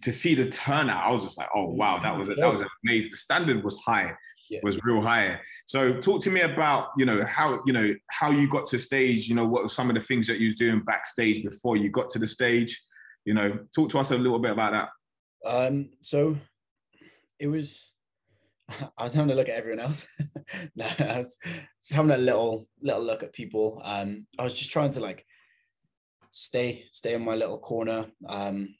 [0.03, 3.09] to see the turnout, I was just like, oh wow, that was that was amazing.
[3.09, 4.13] The standard was high
[4.51, 4.59] yeah.
[4.63, 5.39] was real high.
[5.65, 9.27] So talk to me about, you know, how, you know, how you got to stage,
[9.27, 11.89] you know, what were some of the things that you was doing backstage before you
[11.89, 12.79] got to the stage?
[13.23, 14.89] You know, talk to us a little bit about that.
[15.45, 16.37] Um, so
[17.39, 17.91] it was
[18.97, 20.05] I was having a look at everyone else.
[20.75, 21.37] no, I was
[21.81, 23.81] just having a little little look at people.
[23.83, 25.25] Um, I was just trying to like
[26.31, 28.07] stay stay in my little corner.
[28.27, 28.75] Um,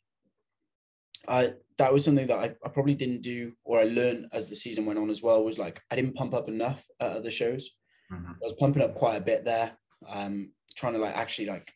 [1.27, 4.55] I that was something that I, I probably didn't do or I learned as the
[4.55, 7.71] season went on as well was like I didn't pump up enough at other shows.
[8.13, 8.33] Mm-hmm.
[8.33, 9.71] I was pumping up quite a bit there,
[10.07, 11.73] um, trying to like actually like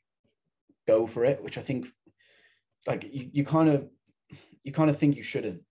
[0.86, 1.88] go for it, which I think
[2.86, 3.90] like you, you kind of
[4.64, 5.62] you kind of think you shouldn't.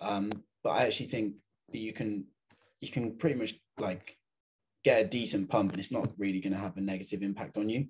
[0.00, 0.32] Um,
[0.64, 1.34] but I actually think
[1.70, 2.26] that you can
[2.80, 4.18] you can pretty much like
[4.82, 7.68] get a decent pump and it's not really going to have a negative impact on
[7.68, 7.86] you.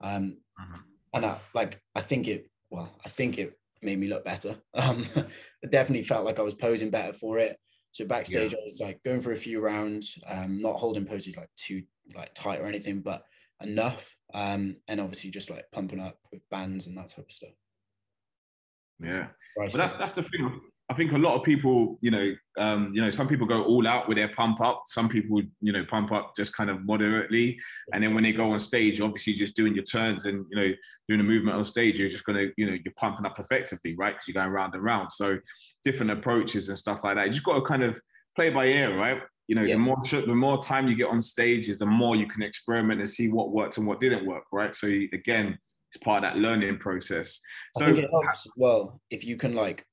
[0.00, 0.80] Um, mm-hmm.
[1.14, 4.56] and I like I think it well I think it made me look better.
[4.74, 5.04] Um,
[5.62, 7.56] it definitely felt like I was posing better for it.
[7.90, 8.58] So backstage, yeah.
[8.58, 11.82] I was like going for a few rounds, um, not holding poses like too
[12.14, 13.24] like tight or anything, but
[13.60, 14.14] enough.
[14.32, 17.50] Um, and obviously just like pumping up with bands and that type of stuff.
[19.00, 20.60] Yeah, but that's that's the thing.
[20.90, 23.86] I think a lot of people, you know, um, you know, some people go all
[23.86, 24.84] out with their pump up.
[24.86, 27.58] Some people, you know, pump up just kind of moderately,
[27.92, 30.74] and then when they go on stage, obviously just doing your turns and you know
[31.06, 34.14] doing a movement on stage, you're just gonna, you know, you're pumping up effectively, right?
[34.14, 35.12] Because you're going round and round.
[35.12, 35.38] So
[35.84, 37.26] different approaches and stuff like that.
[37.26, 38.00] You just got to kind of
[38.34, 39.20] play by ear, right?
[39.46, 39.74] You know, yeah.
[39.74, 43.00] the more the more time you get on stage, is the more you can experiment
[43.00, 44.74] and see what worked and what didn't work, right?
[44.74, 45.58] So again,
[45.90, 47.40] it's part of that learning process.
[47.76, 49.84] So I think it helps as well if you can like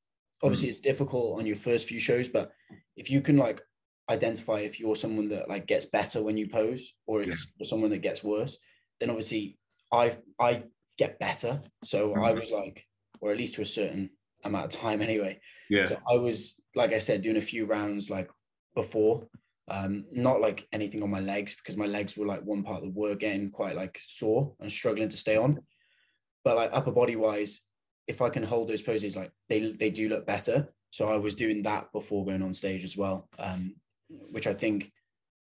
[0.45, 2.51] obviously it's difficult on your first few shows but
[2.95, 3.61] if you can like
[4.09, 7.35] identify if you're someone that like gets better when you pose or if yeah.
[7.57, 8.57] you're someone that gets worse
[8.99, 9.57] then obviously
[9.91, 10.63] i i
[10.97, 11.61] get better.
[11.83, 12.23] So mm-hmm.
[12.23, 12.85] i was like
[13.21, 14.09] or at least to a certain
[14.43, 15.39] amount of time anyway.
[15.69, 15.85] Yeah.
[15.85, 18.29] So i was like i said doing a few rounds like
[18.75, 19.27] before
[19.67, 22.93] um not like anything on my legs because my legs were like one part that
[22.93, 25.59] were getting quite like sore and struggling to stay on.
[26.43, 27.61] But like upper body wise
[28.07, 30.69] if I can hold those poses, like they they do look better.
[30.91, 33.75] So I was doing that before going on stage as well, um,
[34.09, 34.91] which I think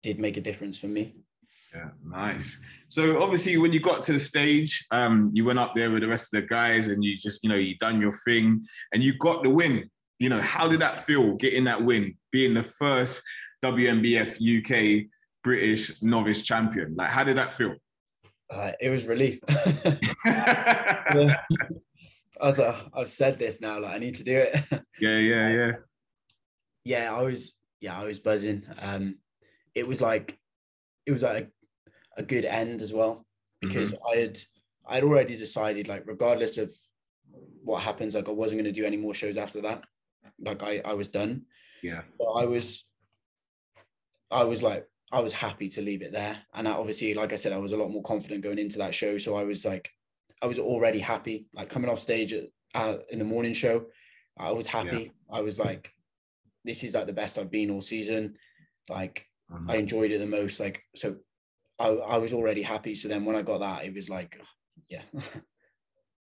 [0.03, 1.15] did make a difference for me.
[1.73, 2.59] Yeah, nice.
[2.87, 6.07] So obviously, when you got to the stage, um, you went up there with the
[6.07, 9.17] rest of the guys, and you just, you know, you done your thing, and you
[9.17, 9.89] got the win.
[10.17, 13.21] You know, how did that feel getting that win, being the first
[13.63, 15.05] WNBF UK
[15.43, 16.95] British novice champion?
[16.95, 17.75] Like, how did that feel?
[18.49, 19.39] Uh, it was relief.
[22.41, 24.63] I, I've said this now, like I need to do it.
[24.99, 25.71] yeah, yeah, yeah.
[26.85, 28.63] Yeah, I was yeah, I was buzzing.
[28.81, 29.15] Um
[29.75, 30.37] it was like
[31.05, 31.49] it was like
[32.17, 33.25] a, a good end as well
[33.61, 34.07] because mm-hmm.
[34.11, 34.39] I had
[34.87, 36.73] I'd already decided like regardless of
[37.63, 39.83] what happens, like I wasn't gonna do any more shows after that.
[40.39, 41.43] Like I, I was done.
[41.83, 42.01] Yeah.
[42.17, 42.85] But I was
[44.31, 46.37] I was like I was happy to leave it there.
[46.53, 48.93] And I, obviously, like I said, I was a lot more confident going into that
[48.93, 49.17] show.
[49.17, 49.89] So I was like,
[50.41, 51.47] I was already happy.
[51.53, 53.85] Like coming off stage at, uh, in the morning show,
[54.37, 55.11] I was happy.
[55.29, 55.37] Yeah.
[55.37, 55.91] I was like,
[56.63, 58.35] this is like the best I've been all season.
[58.89, 59.69] Like mm-hmm.
[59.69, 60.59] I enjoyed it the most.
[60.59, 61.17] Like so,
[61.77, 62.95] I I was already happy.
[62.95, 64.39] So then when I got that, it was like,
[64.89, 65.03] yeah.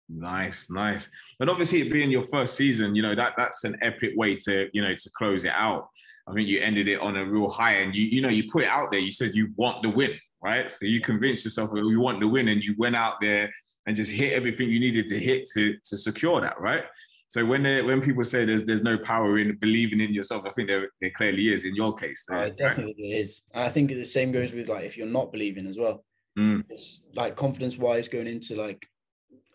[0.07, 1.09] Nice, nice.
[1.39, 4.69] But obviously, it being your first season, you know that that's an epic way to
[4.71, 5.89] you know to close it out.
[6.27, 8.63] I think you ended it on a real high, and you you know you put
[8.63, 8.99] it out there.
[8.99, 10.11] You said you want the win,
[10.43, 10.69] right?
[10.69, 13.51] So you convinced yourself that you want the win, and you went out there
[13.85, 16.83] and just hit everything you needed to hit to to secure that, right?
[17.27, 20.51] So when they, when people say there's there's no power in believing in yourself, I
[20.51, 22.25] think there, there clearly is in your case.
[22.27, 23.19] There, uh, definitely right?
[23.21, 26.03] is, and I think the same goes with like if you're not believing as well.
[26.37, 26.65] Mm.
[26.69, 28.85] It's like confidence wise going into like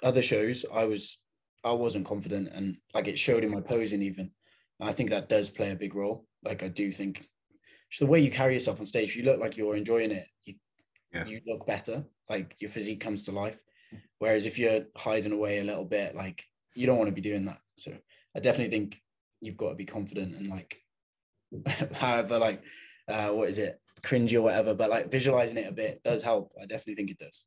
[0.02, 1.20] other shows, I was
[1.62, 4.30] I wasn't confident, and like it showed in my posing even.
[4.78, 6.26] And I think that does play a big role.
[6.42, 7.26] Like I do think
[7.98, 9.10] the way you carry yourself on stage.
[9.10, 10.54] If you look like you're enjoying it, you
[11.12, 11.26] Yeah.
[11.26, 12.04] you look better.
[12.28, 13.60] Like your physique comes to life.
[14.20, 17.46] Whereas if you're hiding away a little bit, like you don't want to be doing
[17.46, 17.58] that.
[17.76, 17.92] So
[18.36, 19.00] I definitely think
[19.40, 20.78] you've got to be confident and like,
[21.92, 22.62] however, like,
[23.08, 24.74] uh, what is it, cringy or whatever.
[24.74, 26.52] But like visualizing it a bit does help.
[26.60, 27.46] I definitely think it does.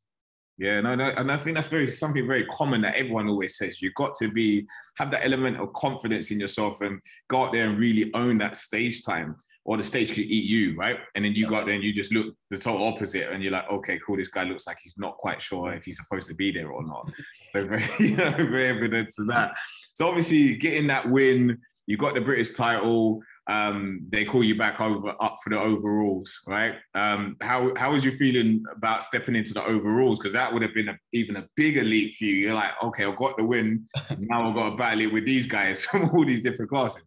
[0.57, 3.81] Yeah, no, no, and I think that's very something very common that everyone always says.
[3.81, 7.69] You've got to be have that element of confidence in yourself and go out there
[7.69, 10.99] and really own that stage time, or the stage could eat you, right?
[11.15, 13.51] And then you go out there and you just look the total opposite, and you're
[13.51, 16.35] like, okay, cool, this guy looks like he's not quite sure if he's supposed to
[16.35, 17.09] be there or not.
[17.51, 19.53] So very, you know, very evident to that.
[19.93, 23.21] So obviously, getting that win, you got the British title.
[23.47, 26.75] Um, they call you back over up for the overalls, right?
[26.95, 30.19] Um, how how was you feeling about stepping into the overalls?
[30.19, 32.35] Because that would have been a, even a bigger leap for you.
[32.35, 33.87] You're like, okay, I've got the win.
[34.17, 37.03] Now I've got to battle it with these guys from all these different classes.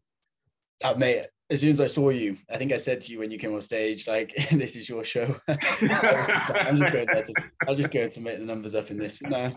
[0.85, 3.31] Uh, mate, as soon as I saw you, I think I said to you when
[3.31, 5.37] you came on stage, like, this is your show.
[5.49, 7.35] I'm just going to,
[7.69, 9.23] I'll just go to make the numbers up in this.
[9.23, 9.57] No.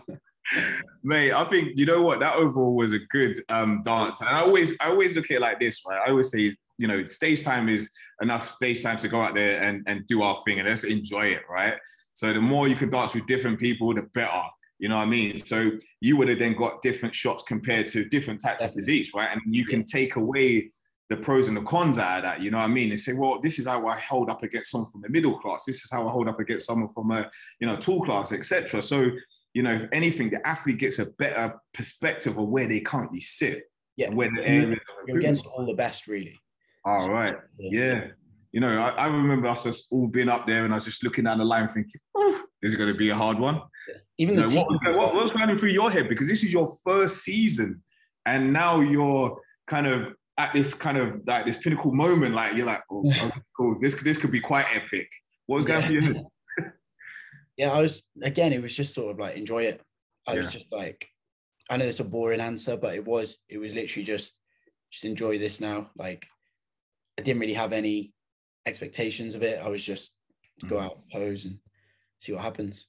[1.02, 4.40] Mate, I think you know what that overall was a good um, dance, and I
[4.40, 6.00] always I always look at it like this, right?
[6.04, 9.62] I always say, you know, stage time is enough stage time to go out there
[9.62, 11.74] and, and do our thing and let's enjoy it, right?
[12.14, 14.42] So the more you can dance with different people, the better.
[14.78, 15.38] You know what I mean?
[15.38, 18.82] So you would have then got different shots compared to different types of Definitely.
[18.82, 19.28] physiques, right?
[19.30, 20.72] And you can take away
[21.10, 22.40] the pros and the cons out of that.
[22.40, 22.90] You know what I mean?
[22.90, 25.64] And say, well, this is how I hold up against someone from the middle class.
[25.66, 27.28] This is how I hold up against someone from a
[27.60, 28.80] you know tall class, etc.
[28.80, 29.10] So
[29.52, 33.64] you know, if anything, the athlete gets a better perspective of where they currently sit
[33.96, 34.10] Yeah.
[34.10, 36.38] where the You- areas of You're against all the best, really.
[36.84, 37.36] all right.
[37.58, 38.06] Yeah.
[38.52, 41.02] You know, I, I remember us just all being up there and I was just
[41.04, 43.60] looking down the line thinking, "Oof, this is going to be a hard one.
[44.18, 46.08] Even You know, what, was, what, what was going through your head?
[46.08, 47.82] Because this is your first season
[48.26, 52.34] and now you're kind of at this kind of like this pinnacle moment.
[52.34, 53.78] Like you're like, oh, okay, cool.
[53.80, 55.08] This, this could be quite epic.
[55.46, 55.86] What was going Yeah.
[55.88, 56.24] through your head?
[57.56, 59.82] yeah, I was again, it was just sort of like enjoy it.
[60.26, 60.38] I Yeah.
[60.44, 61.08] was just like,
[61.68, 64.38] I know it's a boring answer, but it was, it was literally just
[64.90, 65.90] just enjoy this now.
[65.96, 66.26] Like
[67.18, 68.12] I didn't really have any
[68.66, 69.60] expectations of it.
[69.62, 70.16] I was just
[70.66, 70.84] go Mhm.
[70.84, 71.58] out, pose and
[72.18, 72.88] see what happens.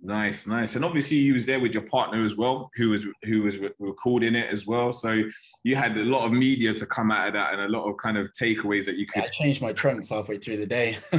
[0.00, 0.76] Nice, nice.
[0.76, 3.70] And obviously you was there with your partner as well, who was who was re-
[3.78, 4.92] recording it as well.
[4.92, 5.24] So
[5.64, 7.96] you had a lot of media to come out of that and a lot of
[7.96, 9.24] kind of takeaways that you could.
[9.24, 10.98] I changed my trunks halfway through the day.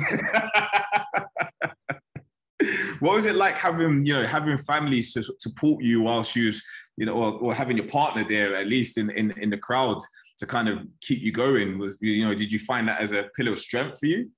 [3.00, 6.63] what was it like having you know having families to support you whilst you was
[6.98, 10.02] you know or, or having your partner there at least in, in in the crowd
[10.40, 13.30] to kind of keep you going was you know did you find that as a
[13.36, 14.30] pillar of strength for you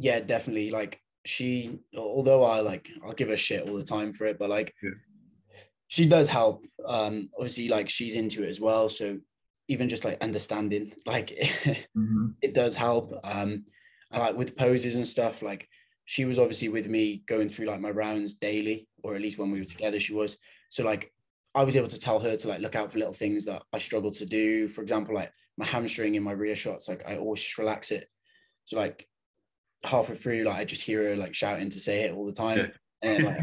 [0.00, 0.70] yeah, definitely.
[0.70, 4.50] Like she, although I like, I'll give her shit all the time for it, but
[4.50, 4.90] like, Yeah.
[5.88, 6.64] she does help.
[6.86, 8.88] Um, obviously, like she's into it as well.
[8.88, 9.18] So
[9.68, 11.32] even just like understanding, like,
[12.42, 13.12] it does help.
[13.24, 13.64] Um,
[14.10, 15.68] and like with poses and stuff, like
[16.04, 19.50] she was obviously with me going through like my rounds daily, or at least when
[19.50, 20.36] we were together, she was.
[20.70, 21.12] So like,
[21.54, 23.78] I was able to tell her to like look out for little things that I
[23.78, 24.68] struggled to do.
[24.68, 28.08] For example, like my hamstring in my rear shots, like I always just relax it.
[28.64, 29.06] So like
[29.84, 32.58] halfway through, like I just hear her like shouting to say it all the time
[32.58, 32.66] Yeah.
[33.02, 33.40] and like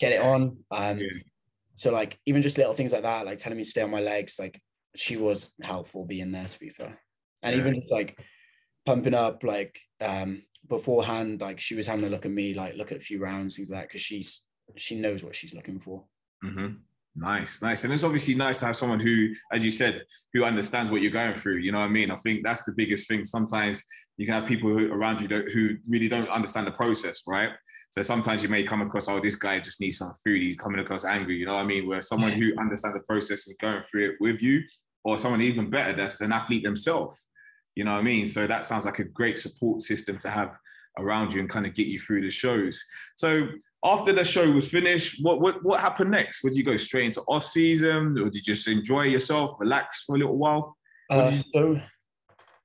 [0.00, 0.58] get it on.
[0.70, 1.08] Um, Yeah.
[1.74, 4.00] so like even just little things like that, like telling me to stay on my
[4.00, 4.60] legs, like
[4.96, 6.98] she was helpful being there to be fair.
[7.42, 7.60] And Yeah.
[7.62, 8.18] even just like
[8.86, 12.92] pumping up, like um beforehand, like she was having a look at me, like look
[12.92, 14.42] at a few rounds, things like that, because she's
[14.76, 16.04] she knows what she's looking for.
[16.42, 16.68] hmm
[17.16, 17.84] Nice, nice.
[17.84, 21.12] And it's obviously nice to have someone who, as you said, who understands what you're
[21.12, 21.58] going through.
[21.58, 22.10] You know what I mean?
[22.10, 23.24] I think that's the biggest thing.
[23.24, 23.84] Sometimes
[24.16, 27.50] you can have people who, around you don't, who really don't understand the process, right?
[27.90, 30.42] So sometimes you may come across, oh, this guy just needs some food.
[30.42, 31.36] He's coming across angry.
[31.36, 31.86] You know what I mean?
[31.86, 34.62] Where someone who understands the process and going through it with you,
[35.04, 37.28] or someone even better that's an athlete themselves.
[37.76, 38.26] You know what I mean?
[38.26, 40.56] So that sounds like a great support system to have
[40.98, 42.82] around you and kind of get you through the shows.
[43.16, 43.48] So
[43.84, 46.42] after the show was finished, what what what happened next?
[46.42, 50.16] Would you go straight into off season, or did you just enjoy yourself, relax for
[50.16, 50.76] a little while?
[51.10, 51.80] Uh, so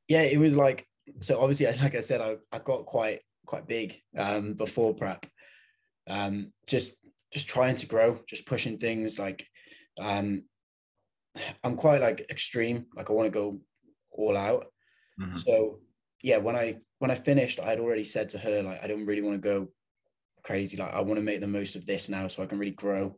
[0.07, 0.87] yeah, it was like
[1.19, 5.25] so obviously like I said, I, I got quite quite big um before prep.
[6.07, 6.95] Um just
[7.33, 9.45] just trying to grow, just pushing things like
[9.99, 10.43] um
[11.63, 13.59] I'm quite like extreme, like I want to go
[14.11, 14.67] all out.
[15.19, 15.39] Mhm.
[15.39, 15.79] So
[16.21, 19.05] yeah, when I when I finished, I had already said to her like I don't
[19.05, 19.67] really want to go
[20.43, 20.77] crazy.
[20.77, 23.17] Like I want to make the most of this now so I can really grow,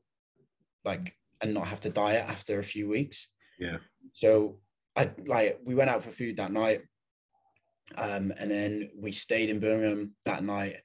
[0.84, 3.34] like and not have to diet after a few weeks.
[3.60, 3.78] Yeah.
[4.14, 4.60] So
[4.96, 6.82] I like we went out for food that night.
[7.98, 10.78] Um, and then we stayed in Birmingham that night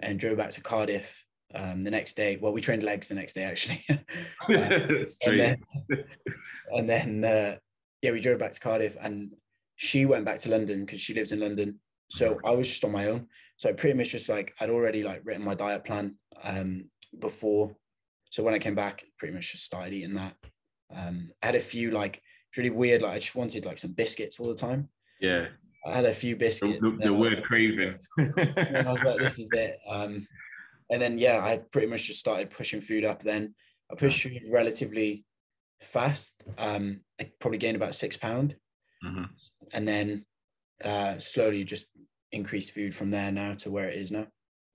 [0.00, 1.24] and drove back to Cardiff
[1.54, 2.38] um, the next day.
[2.40, 3.84] Well, we trained legs the next day actually.
[4.48, 5.58] and Straight.
[5.88, 6.04] then,
[6.72, 7.56] and then uh,
[8.02, 9.32] yeah, we drove back to Cardiff, and
[9.76, 11.80] she went back to London because she lives in London.
[12.10, 13.28] So I was just on my own.
[13.56, 17.74] So I pretty much just like I'd already like written my diet plan um before.
[18.30, 20.34] So when I came back, pretty much just started eating that.
[20.94, 23.02] Um, I had a few like it's really weird.
[23.02, 24.88] Like I just wanted like some biscuits all the time.
[25.20, 25.46] Yeah.
[25.84, 26.78] I had a few biscuits.
[26.80, 27.96] The, the, the word like, craving.
[28.18, 29.78] and I was like, this is it.
[29.88, 30.26] Um,
[30.90, 33.22] and then yeah, I pretty much just started pushing food up.
[33.22, 33.54] Then
[33.90, 35.24] I pushed food relatively
[35.80, 36.42] fast.
[36.58, 38.56] Um, I probably gained about six pound,
[39.04, 39.24] mm-hmm.
[39.72, 40.24] and then
[40.84, 41.86] uh, slowly just
[42.30, 44.26] increased food from there now to where it is now.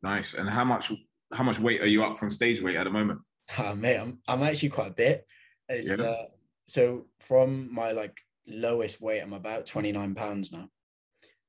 [0.03, 0.33] Nice.
[0.33, 0.91] And how much
[1.33, 3.19] how much weight are you up from stage weight at the moment?
[3.57, 5.25] Uh, mate, I'm I'm actually quite a bit.
[5.69, 6.03] It's yeah.
[6.03, 6.25] uh,
[6.67, 10.69] so from my like lowest weight, I'm about 29 pounds now.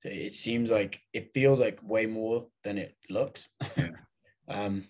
[0.00, 3.48] So it seems like it feels like way more than it looks.
[3.76, 3.90] Yeah.
[4.48, 4.84] um,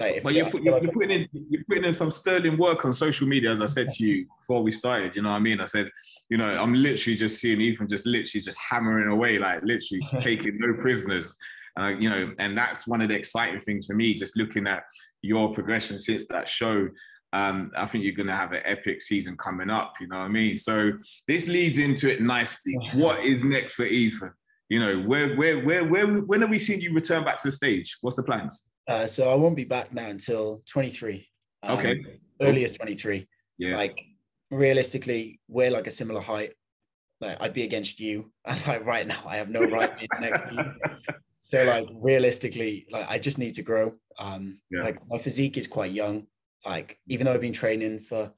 [0.00, 2.84] like but you're, put, you're, like you're, putting in you're putting in some sterling work
[2.84, 5.14] on social media, as I said to you before we started.
[5.14, 5.60] You know what I mean?
[5.60, 5.90] I said,
[6.30, 10.58] you know, I'm literally just seeing Ethan just literally just hammering away, like literally taking
[10.58, 11.36] no prisoners.
[11.78, 14.82] Uh, you know, and that's one of the exciting things for me, just looking at
[15.22, 16.88] your progression since that show.
[17.32, 19.94] Um, I think you're going to have an epic season coming up.
[20.00, 20.56] You know what I mean?
[20.56, 20.92] So
[21.28, 22.76] this leads into it nicely.
[22.94, 24.32] What is next for Ethan?
[24.70, 27.52] You know, where, where, where, where, when are we seeing you return back to the
[27.52, 27.98] stage?
[28.00, 28.70] What's the plans?
[28.88, 31.26] Uh, so I won't be back now until 23.
[31.64, 32.00] Um, okay.
[32.40, 33.28] Earlier 23.
[33.58, 33.76] Yeah.
[33.76, 34.00] Like
[34.50, 36.52] realistically, we're like a similar height.
[37.20, 40.54] Like I'd be against you, and like right now, I have no right next to
[40.54, 40.94] you.
[41.42, 43.94] So like realistically, like I just need to grow.
[44.20, 44.84] Um, yeah.
[44.84, 46.28] like my physique is quite young.
[46.64, 48.32] Like even though I've been training for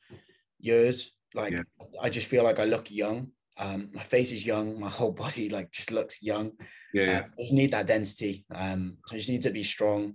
[0.58, 1.62] years, like yeah.
[2.00, 3.32] I just feel like I look young.
[3.59, 4.78] Um, my face is young.
[4.80, 6.53] My whole body like just looks young.
[6.94, 7.18] Yeah, yeah.
[7.18, 8.44] Uh, I just need that density.
[8.55, 10.14] Um, so I just need to be strong,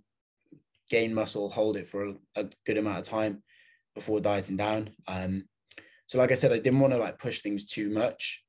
[0.90, 3.44] gain muscle, hold it for a, a good amount of time
[3.96, 4.92] before dieting down.
[5.08, 5.46] Um,
[6.08, 8.44] so like I said, I didn't want to like push things too much.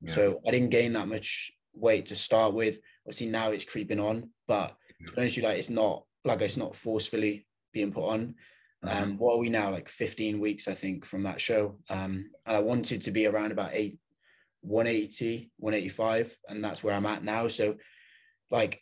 [0.00, 0.12] Yeah.
[0.12, 2.78] So I didn't gain that much weight to start with.
[3.06, 4.76] Obviously now it's creeping on, but
[5.06, 8.34] to be honest, you like it's not like it's not forcefully being put on.
[8.84, 9.02] Mm-hmm.
[9.02, 9.70] Um, what are we now?
[9.70, 11.78] Like 15 weeks, I think, from that show.
[11.90, 13.98] Um, and I wanted to be around about eight,
[14.64, 17.48] 180, 185, and that's where I'm at now.
[17.48, 17.76] So,
[18.50, 18.80] like,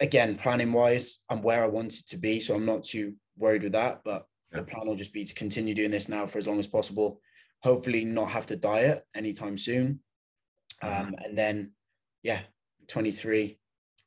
[0.00, 2.40] again, planning wise, I'm where I wanted to be.
[2.40, 4.00] So I'm not too worried with that.
[4.04, 4.60] But yeah.
[4.60, 7.20] the plan will just be to continue doing this now for as long as possible.
[7.62, 10.00] Hopefully, not have to diet anytime soon.
[10.82, 11.08] Mm-hmm.
[11.08, 11.72] Um, and then,
[12.22, 12.40] yeah,
[12.88, 13.58] 23,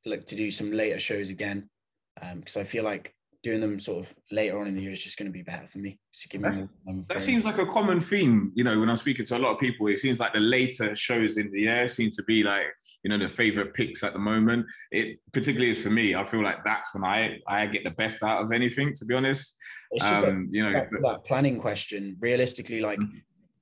[0.06, 1.70] look to do some later shows again.
[2.16, 5.04] Because um, I feel like doing them sort of later on in the year is
[5.04, 6.00] just going to be better for me.
[6.30, 8.52] give me that, that seems like a common theme.
[8.56, 10.96] You know, when I'm speaking to a lot of people, it seems like the later
[10.96, 12.68] shows in the year seem to be like
[13.04, 14.66] you know the favorite picks at the moment.
[14.92, 16.16] It particularly is for me.
[16.16, 18.94] I feel like that's when I I get the best out of anything.
[18.94, 19.58] To be honest,
[19.92, 22.18] it's just um, like, you know that planning question.
[22.22, 23.18] Realistically, like mm-hmm.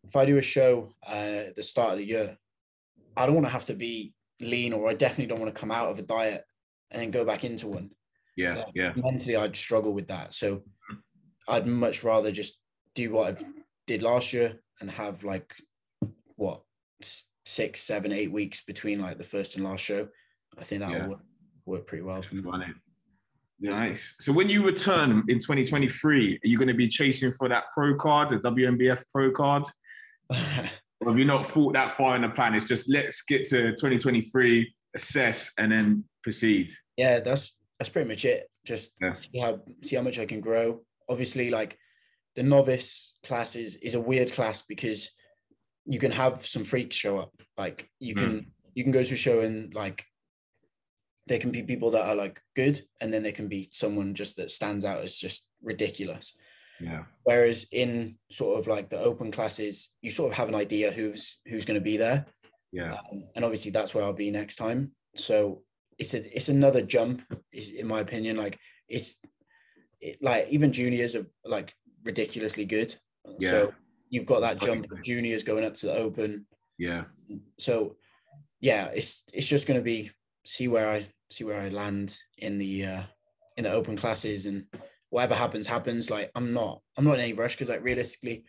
[0.07, 2.37] if I do a show uh, at the start of the year,
[3.17, 5.71] I don't want to have to be lean, or I definitely don't want to come
[5.71, 6.45] out of a diet
[6.91, 7.89] and then go back into one.
[8.41, 8.93] Yeah, like, yeah.
[8.95, 10.33] Mentally, I'd struggle with that.
[10.33, 10.95] So mm-hmm.
[11.47, 12.59] I'd much rather just
[12.95, 13.45] do what I
[13.87, 15.53] did last year and have like
[16.35, 16.61] what
[17.45, 20.07] six, seven, eight weeks between like the first and last show.
[20.57, 21.03] I think that yeah.
[21.03, 21.19] will work,
[21.65, 22.43] work, pretty well for me.
[23.59, 24.15] Nice.
[24.19, 27.95] So when you return in 2023, are you going to be chasing for that pro
[27.95, 29.63] card, the WNBF pro card?
[30.29, 32.55] or have you not thought that far in the plan?
[32.55, 36.71] It's just let's get to 2023, assess, and then proceed.
[36.97, 38.47] Yeah, that's that's pretty much it.
[38.63, 39.13] Just yeah.
[39.13, 40.81] see how see how much I can grow.
[41.09, 41.79] Obviously, like
[42.35, 45.09] the novice class is is a weird class because
[45.87, 47.33] you can have some freaks show up.
[47.57, 48.45] Like you can mm.
[48.75, 50.05] you can go to a show and like
[51.25, 54.37] there can be people that are like good, and then there can be someone just
[54.37, 56.37] that stands out as just ridiculous.
[56.79, 57.05] Yeah.
[57.23, 61.39] Whereas in sort of like the open classes, you sort of have an idea who's
[61.47, 62.27] who's going to be there.
[62.71, 62.91] Yeah.
[62.93, 64.91] Um, and obviously that's where I'll be next time.
[65.15, 65.63] So
[66.01, 67.21] it's a it's another jump,
[67.53, 68.35] in my opinion.
[68.35, 68.57] Like
[68.89, 69.15] it's
[70.01, 71.73] it, like even juniors are like
[72.03, 72.93] ridiculously good.
[73.39, 73.49] Yeah.
[73.51, 73.73] So
[74.09, 76.47] you've got that jump of juniors going up to the open.
[76.79, 77.03] Yeah.
[77.59, 77.97] So
[78.59, 80.09] yeah, it's it's just going to be
[80.43, 83.03] see where I see where I land in the uh
[83.57, 84.65] in the open classes and
[85.11, 88.45] whatever happens happens like I'm not I'm not in any rush because like realistically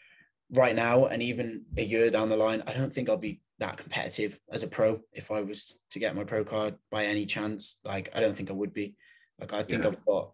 [0.50, 3.76] right now and even a year down the line I don't think I'll be that
[3.76, 7.80] competitive as a pro if I was to get my pro card by any chance
[7.84, 8.96] like I don't think I would be
[9.40, 9.88] like I think yeah.
[9.88, 10.32] I've got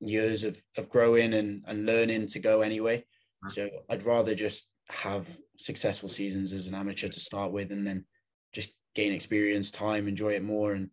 [0.00, 3.04] years of of growing and and learning to go anyway
[3.48, 5.28] so I'd rather just have
[5.58, 8.04] successful seasons as an amateur to start with and then
[8.52, 10.72] just gain experience, time, enjoy it more.
[10.72, 10.90] And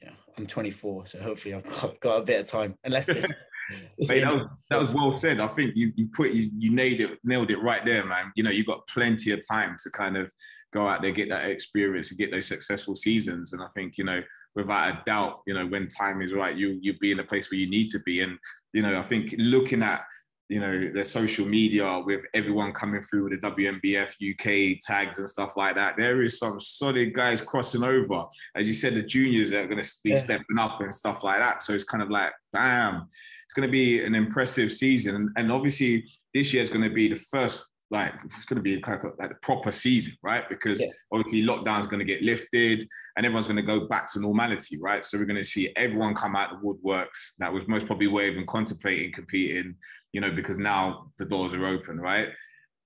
[0.00, 2.76] yeah, I'm 24, so hopefully I've got, got a bit of time.
[2.84, 3.30] Unless this
[3.98, 5.40] Mate, that, was, that was well said.
[5.40, 8.32] I think you you put you you nailed it nailed it right there, man.
[8.36, 10.30] You know, you got plenty of time to kind of
[10.72, 13.52] go out there, get that experience, and get those successful seasons.
[13.52, 14.22] And I think you know,
[14.54, 17.50] without a doubt, you know, when time is right, you you'll be in a place
[17.50, 18.20] where you need to be.
[18.20, 18.38] And
[18.72, 20.04] you know, I think looking at
[20.52, 25.28] you know the social media with everyone coming through with the WNBF UK tags and
[25.28, 25.96] stuff like that.
[25.96, 28.26] There is some solid guys crossing over.
[28.54, 30.16] As you said, the juniors are going to be yeah.
[30.16, 31.62] stepping up and stuff like that.
[31.62, 33.08] So it's kind of like, damn,
[33.52, 35.30] it's going to be an impressive season.
[35.36, 38.76] And, obviously, this year is going to be the first like it's going to be
[38.76, 40.48] like a, like a proper season, right?
[40.48, 40.86] Because yeah.
[41.12, 42.88] obviously lockdown is going to get lifted
[43.18, 45.04] and everyone's going to go back to normality, right?
[45.04, 48.06] So we're going to see everyone come out of the woodworks that was most probably
[48.06, 49.74] were even contemplating competing,
[50.14, 52.28] you know, because now the doors are open, right?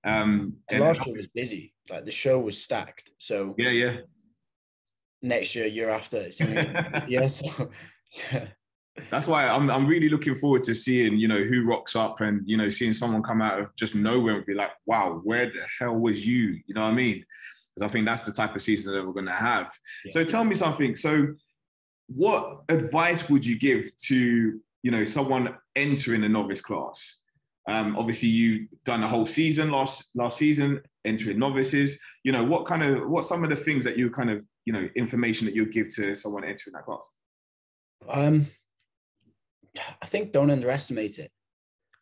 [0.03, 3.09] Um, and last year was busy, like the show was stacked.
[3.19, 3.97] So yeah, yeah.
[5.21, 6.41] Next year, year after, it's
[7.07, 7.27] yeah.
[7.27, 7.71] So
[8.33, 8.47] yeah
[9.11, 12.41] that's why I'm I'm really looking forward to seeing you know who rocks up and
[12.45, 15.65] you know seeing someone come out of just nowhere and be like, wow, where the
[15.79, 16.59] hell was you?
[16.65, 17.25] You know what I mean?
[17.75, 19.71] Because I think that's the type of season that we're going to have.
[20.05, 20.11] Yeah.
[20.11, 20.95] So tell me something.
[20.95, 21.35] So,
[22.07, 27.23] what advice would you give to you know someone entering a novice class?
[27.69, 31.99] Um, obviously, you done a whole season last last season entering novices.
[32.23, 34.73] You know what kind of what some of the things that you kind of you
[34.73, 37.07] know information that you give to someone entering that class?
[38.09, 38.47] Um,
[40.01, 41.31] I think don't underestimate it.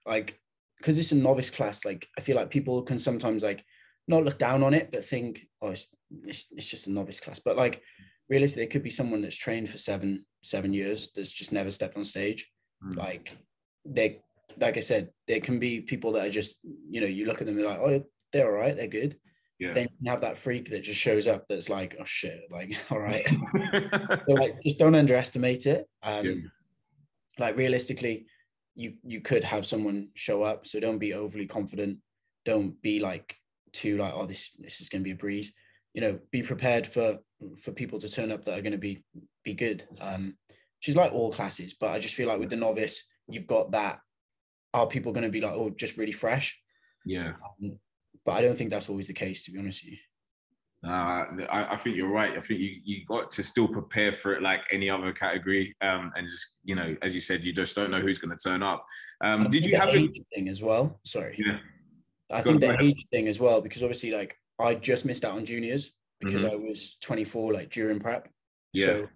[0.06, 0.40] Like,
[0.78, 3.64] because it's a novice class, like I feel like people can sometimes like
[4.08, 5.88] not look down on it, but think, oh, it's,
[6.26, 7.40] it's, it's just a novice class.
[7.40, 7.82] But like
[8.30, 11.98] realistically, it could be someone that's trained for seven, seven years that's just never stepped
[11.98, 12.52] on stage.
[12.84, 12.98] Mm.
[12.98, 13.36] Like
[13.86, 14.22] they
[14.60, 16.60] like I said, there can be people that are just,
[16.90, 19.18] you know, you look at them, like, oh, they're all right, they're good.
[19.60, 19.74] Yeah.
[19.74, 23.00] Then you have that freak that just shows up that's like, oh shit, like, all
[23.00, 23.26] right.
[24.28, 25.88] like, just don't underestimate it.
[26.04, 26.34] Um, yeah
[27.40, 28.26] like realistically
[28.76, 32.00] you you could have someone show up so don't be overly confident.
[32.44, 33.36] Don't be like
[33.72, 35.54] too like oh this this is going to be a breeze.
[35.94, 37.20] You know be prepared for
[37.62, 39.04] for people to turn up that are going to be
[39.44, 40.36] be good um
[40.80, 44.00] she's like all classes but i just feel like with the novice you've got that.
[44.74, 46.60] Are people going to be like oh just really fresh?
[47.06, 47.34] Yeah.
[47.62, 47.80] Um,
[48.26, 49.98] but i don't think that's always the case to be honest with you
[50.88, 52.38] uh, I, I, think you're right.
[52.38, 56.12] I think you you got to still prepare for it like any other category, um,
[56.16, 58.62] and just you know, as you said, you just don't know who's going to turn
[58.62, 58.86] up.
[59.24, 61.00] Um, did you have a thing as well?
[61.04, 61.58] Sorry, yeah.
[62.32, 65.36] I Go think the age thing as well because obviously, like I just missed out
[65.36, 66.54] on juniors because mm-hmm.
[66.54, 68.30] I was 24, like during prep.
[68.74, 68.86] Yeah.
[68.86, 69.08] So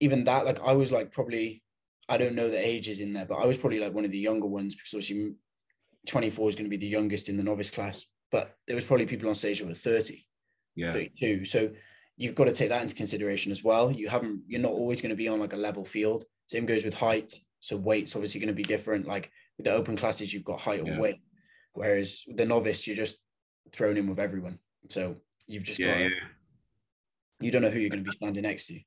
[0.00, 1.62] even that, like I was like probably
[2.08, 4.18] I don't know the ages in there, but I was probably like one of the
[4.18, 5.36] younger ones because obviously
[6.06, 9.06] 24 is going to be the youngest in the novice class but there was probably
[9.06, 10.24] people on stage that were 30,
[10.76, 10.92] yeah.
[10.92, 11.44] 32.
[11.44, 11.70] So
[12.16, 13.90] you've got to take that into consideration as well.
[13.90, 16.24] You haven't, you're not always going to be on like a level field.
[16.46, 17.32] Same goes with height.
[17.60, 19.06] So weight's obviously going to be different.
[19.06, 20.98] Like with the open classes, you've got height or yeah.
[20.98, 21.20] weight.
[21.72, 23.22] Whereas the novice, you're just
[23.72, 24.58] thrown in with everyone.
[24.88, 25.16] So
[25.46, 26.08] you've just yeah, got, yeah.
[27.40, 28.80] you don't know who you're going to be standing next to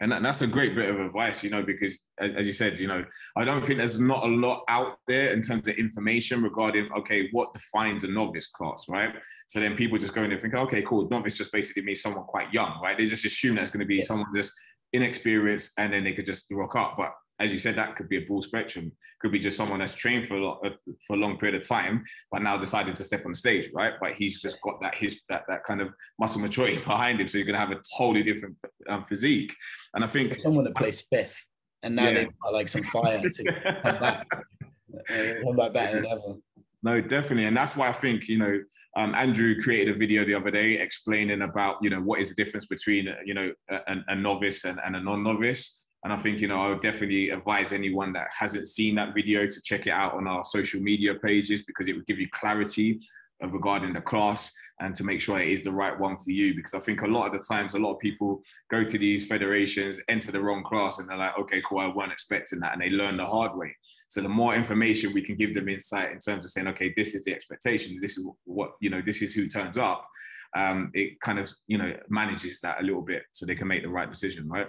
[0.00, 3.04] and that's a great bit of advice, you know, because as you said, you know,
[3.36, 7.28] I don't think there's not a lot out there in terms of information regarding, okay,
[7.32, 9.12] what defines a novice class, right?
[9.48, 12.24] So then people just go in and think, okay, cool, novice just basically means someone
[12.24, 12.96] quite young, right?
[12.96, 14.04] They just assume that's going to be yeah.
[14.04, 14.52] someone just
[14.92, 16.94] inexperienced and then they could just rock up.
[16.96, 18.90] But as you said, that could be a full spectrum.
[19.20, 20.70] Could be just someone that's trained for a lot, uh,
[21.06, 23.94] for a long period of time, but now decided to step on stage, right?
[24.00, 27.38] But he's just got that his that that kind of muscle maturity behind him, so
[27.38, 28.56] you're gonna have a totally different
[28.88, 29.54] um, physique.
[29.94, 31.36] And I think someone that plays fifth,
[31.82, 32.14] and now yeah.
[32.14, 36.34] they've got like some fire to come back, come back better than ever.
[36.82, 38.60] No, definitely, and that's why I think you know
[38.96, 42.34] um, Andrew created a video the other day explaining about you know what is the
[42.34, 46.48] difference between you know a, a novice and, and a non-novice and I think, you
[46.48, 50.14] know, I would definitely advise anyone that hasn't seen that video to check it out
[50.14, 53.00] on our social media pages because it would give you clarity
[53.40, 56.54] regarding the class and to make sure it is the right one for you.
[56.54, 59.26] Because I think a lot of the times, a lot of people go to these
[59.26, 62.74] federations, enter the wrong class, and they're like, okay, cool, I weren't expecting that.
[62.74, 63.74] And they learn the hard way.
[64.08, 67.14] So the more information we can give them insight in terms of saying, okay, this
[67.14, 70.08] is the expectation, this is what, you know, this is who turns up.
[70.56, 73.82] Um, it kind of, you know, manages that a little bit so they can make
[73.82, 74.68] the right decision, right?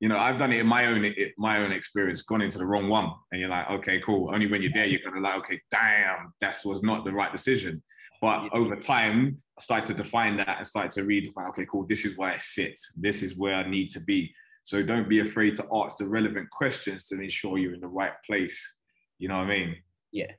[0.00, 2.88] You know, I've done it in my own my own experience, gone into the wrong
[2.88, 4.32] one, and you're like, okay, cool.
[4.32, 7.82] Only when you're there, you're gonna like, okay, damn, that was not the right decision.
[8.20, 12.04] But over time, I started to define that and started to redefine, okay, cool, this
[12.04, 14.32] is where I sit, this is where I need to be.
[14.64, 18.12] So don't be afraid to ask the relevant questions to ensure you're in the right
[18.26, 18.60] place.
[19.18, 19.76] You know what I mean?
[20.12, 20.32] Yeah.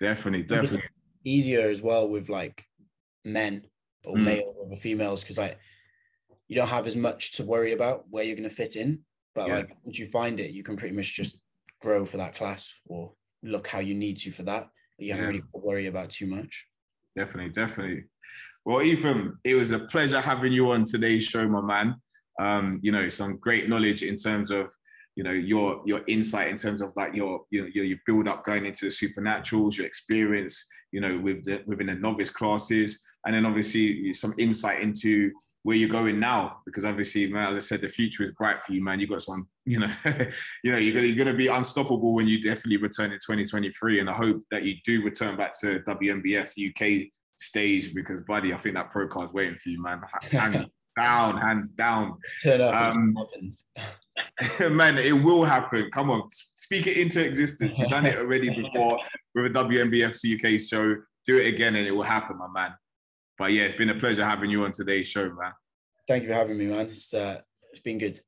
[0.00, 0.82] Definitely, definitely.
[1.24, 2.64] easier as well with like
[3.24, 3.66] men
[4.04, 4.24] or mm.
[4.24, 5.58] male over females because like
[6.50, 8.98] you don't have as much to worry about where you're going to fit in.
[9.36, 9.56] But Yeah.
[9.58, 11.40] like once you find it, you can pretty much just
[11.80, 14.68] grow for that class or look how you need to for that.
[14.98, 15.28] You haven't Yeah.
[15.28, 16.66] really got to worry about too much.
[17.16, 18.04] Definitely, definitely.
[18.64, 21.94] Well, Ethan, it was a pleasure having you on today's show, my man.
[22.40, 24.74] Um, you know, some great knowledge in terms of,
[25.14, 28.26] you know, your your insight in terms of like your you know your, your build
[28.26, 33.04] up going into the supernaturals, your experience, you know, with the within the novice classes,
[33.24, 35.30] and then obviously some insight into
[35.62, 36.58] where you're going now.
[36.64, 39.00] Because obviously, man, as I said, the future is bright for you, man.
[39.00, 39.92] You got some, you know,
[40.64, 44.00] you know, you're gonna you're gonna be unstoppable when you definitely return in 2023.
[44.00, 48.56] And I hope that you do return back to WNBF UK stage because buddy, I
[48.58, 50.02] think that pro card's waiting for you, man.
[50.30, 50.66] Hands
[51.00, 52.18] down, hands down.
[52.42, 53.86] Turn up Um, and see what
[54.58, 54.70] happens.
[54.76, 55.88] man, it will happen.
[55.92, 57.78] Come on, speak it into existence.
[57.78, 58.98] You've done it already before
[59.34, 60.96] with a WNBF UK show.
[61.26, 62.74] Do it again and it will happen, my man.
[63.40, 65.52] But yeah, it's been a pleasure having you on today's show, man.
[66.06, 66.80] Thank you for having me, man.
[66.80, 68.20] It's uh, it's been good.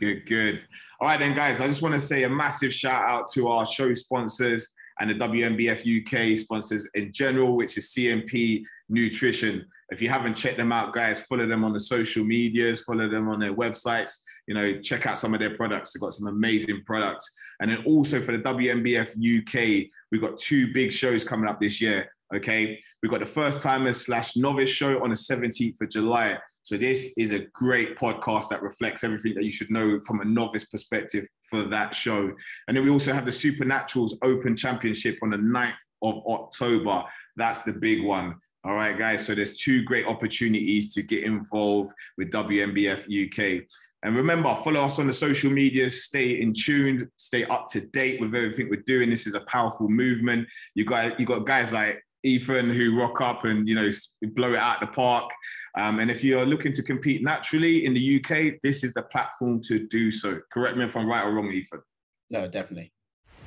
[0.00, 0.66] Good, good.
[1.00, 3.64] All right, then, guys, I just want to say a massive shout out to our
[3.64, 9.64] show sponsors and the WNBF UK sponsors in general, which is CMP Nutrition.
[9.90, 13.28] If you haven't checked them out, guys, follow them on the social medias, follow them
[13.28, 14.16] on their websites.
[14.48, 15.92] You know, check out some of their products.
[15.92, 17.30] They've got some amazing products.
[17.60, 21.80] And then also for the WNBF UK, we've got two big shows coming up this
[21.80, 22.10] year.
[22.34, 22.80] Okay.
[23.06, 26.40] We've got the first timers slash novice show on the 17th of July.
[26.64, 30.24] So this is a great podcast that reflects everything that you should know from a
[30.24, 32.32] novice perspective for that show.
[32.66, 37.04] And then we also have the Supernaturals Open Championship on the 9th of October.
[37.36, 38.40] That's the big one.
[38.64, 39.24] All right, guys.
[39.24, 43.68] So there's two great opportunities to get involved with WNBF UK.
[44.02, 48.20] And remember, follow us on the social media, stay in tune, stay up to date
[48.20, 49.10] with everything we're doing.
[49.10, 50.48] This is a powerful movement.
[50.74, 53.90] You got you got guys like Ethan who rock up and you know
[54.34, 55.30] blow it out the park.
[55.76, 59.60] Um, and if you're looking to compete naturally in the UK, this is the platform
[59.64, 60.40] to do so.
[60.50, 61.82] Correct me if I'm right or wrong, Ethan.
[62.30, 62.92] No, definitely.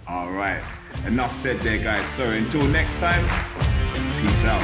[0.08, 0.62] All right.
[1.06, 2.08] Enough said there, guys.
[2.10, 3.24] So until next time,
[4.22, 4.62] peace out.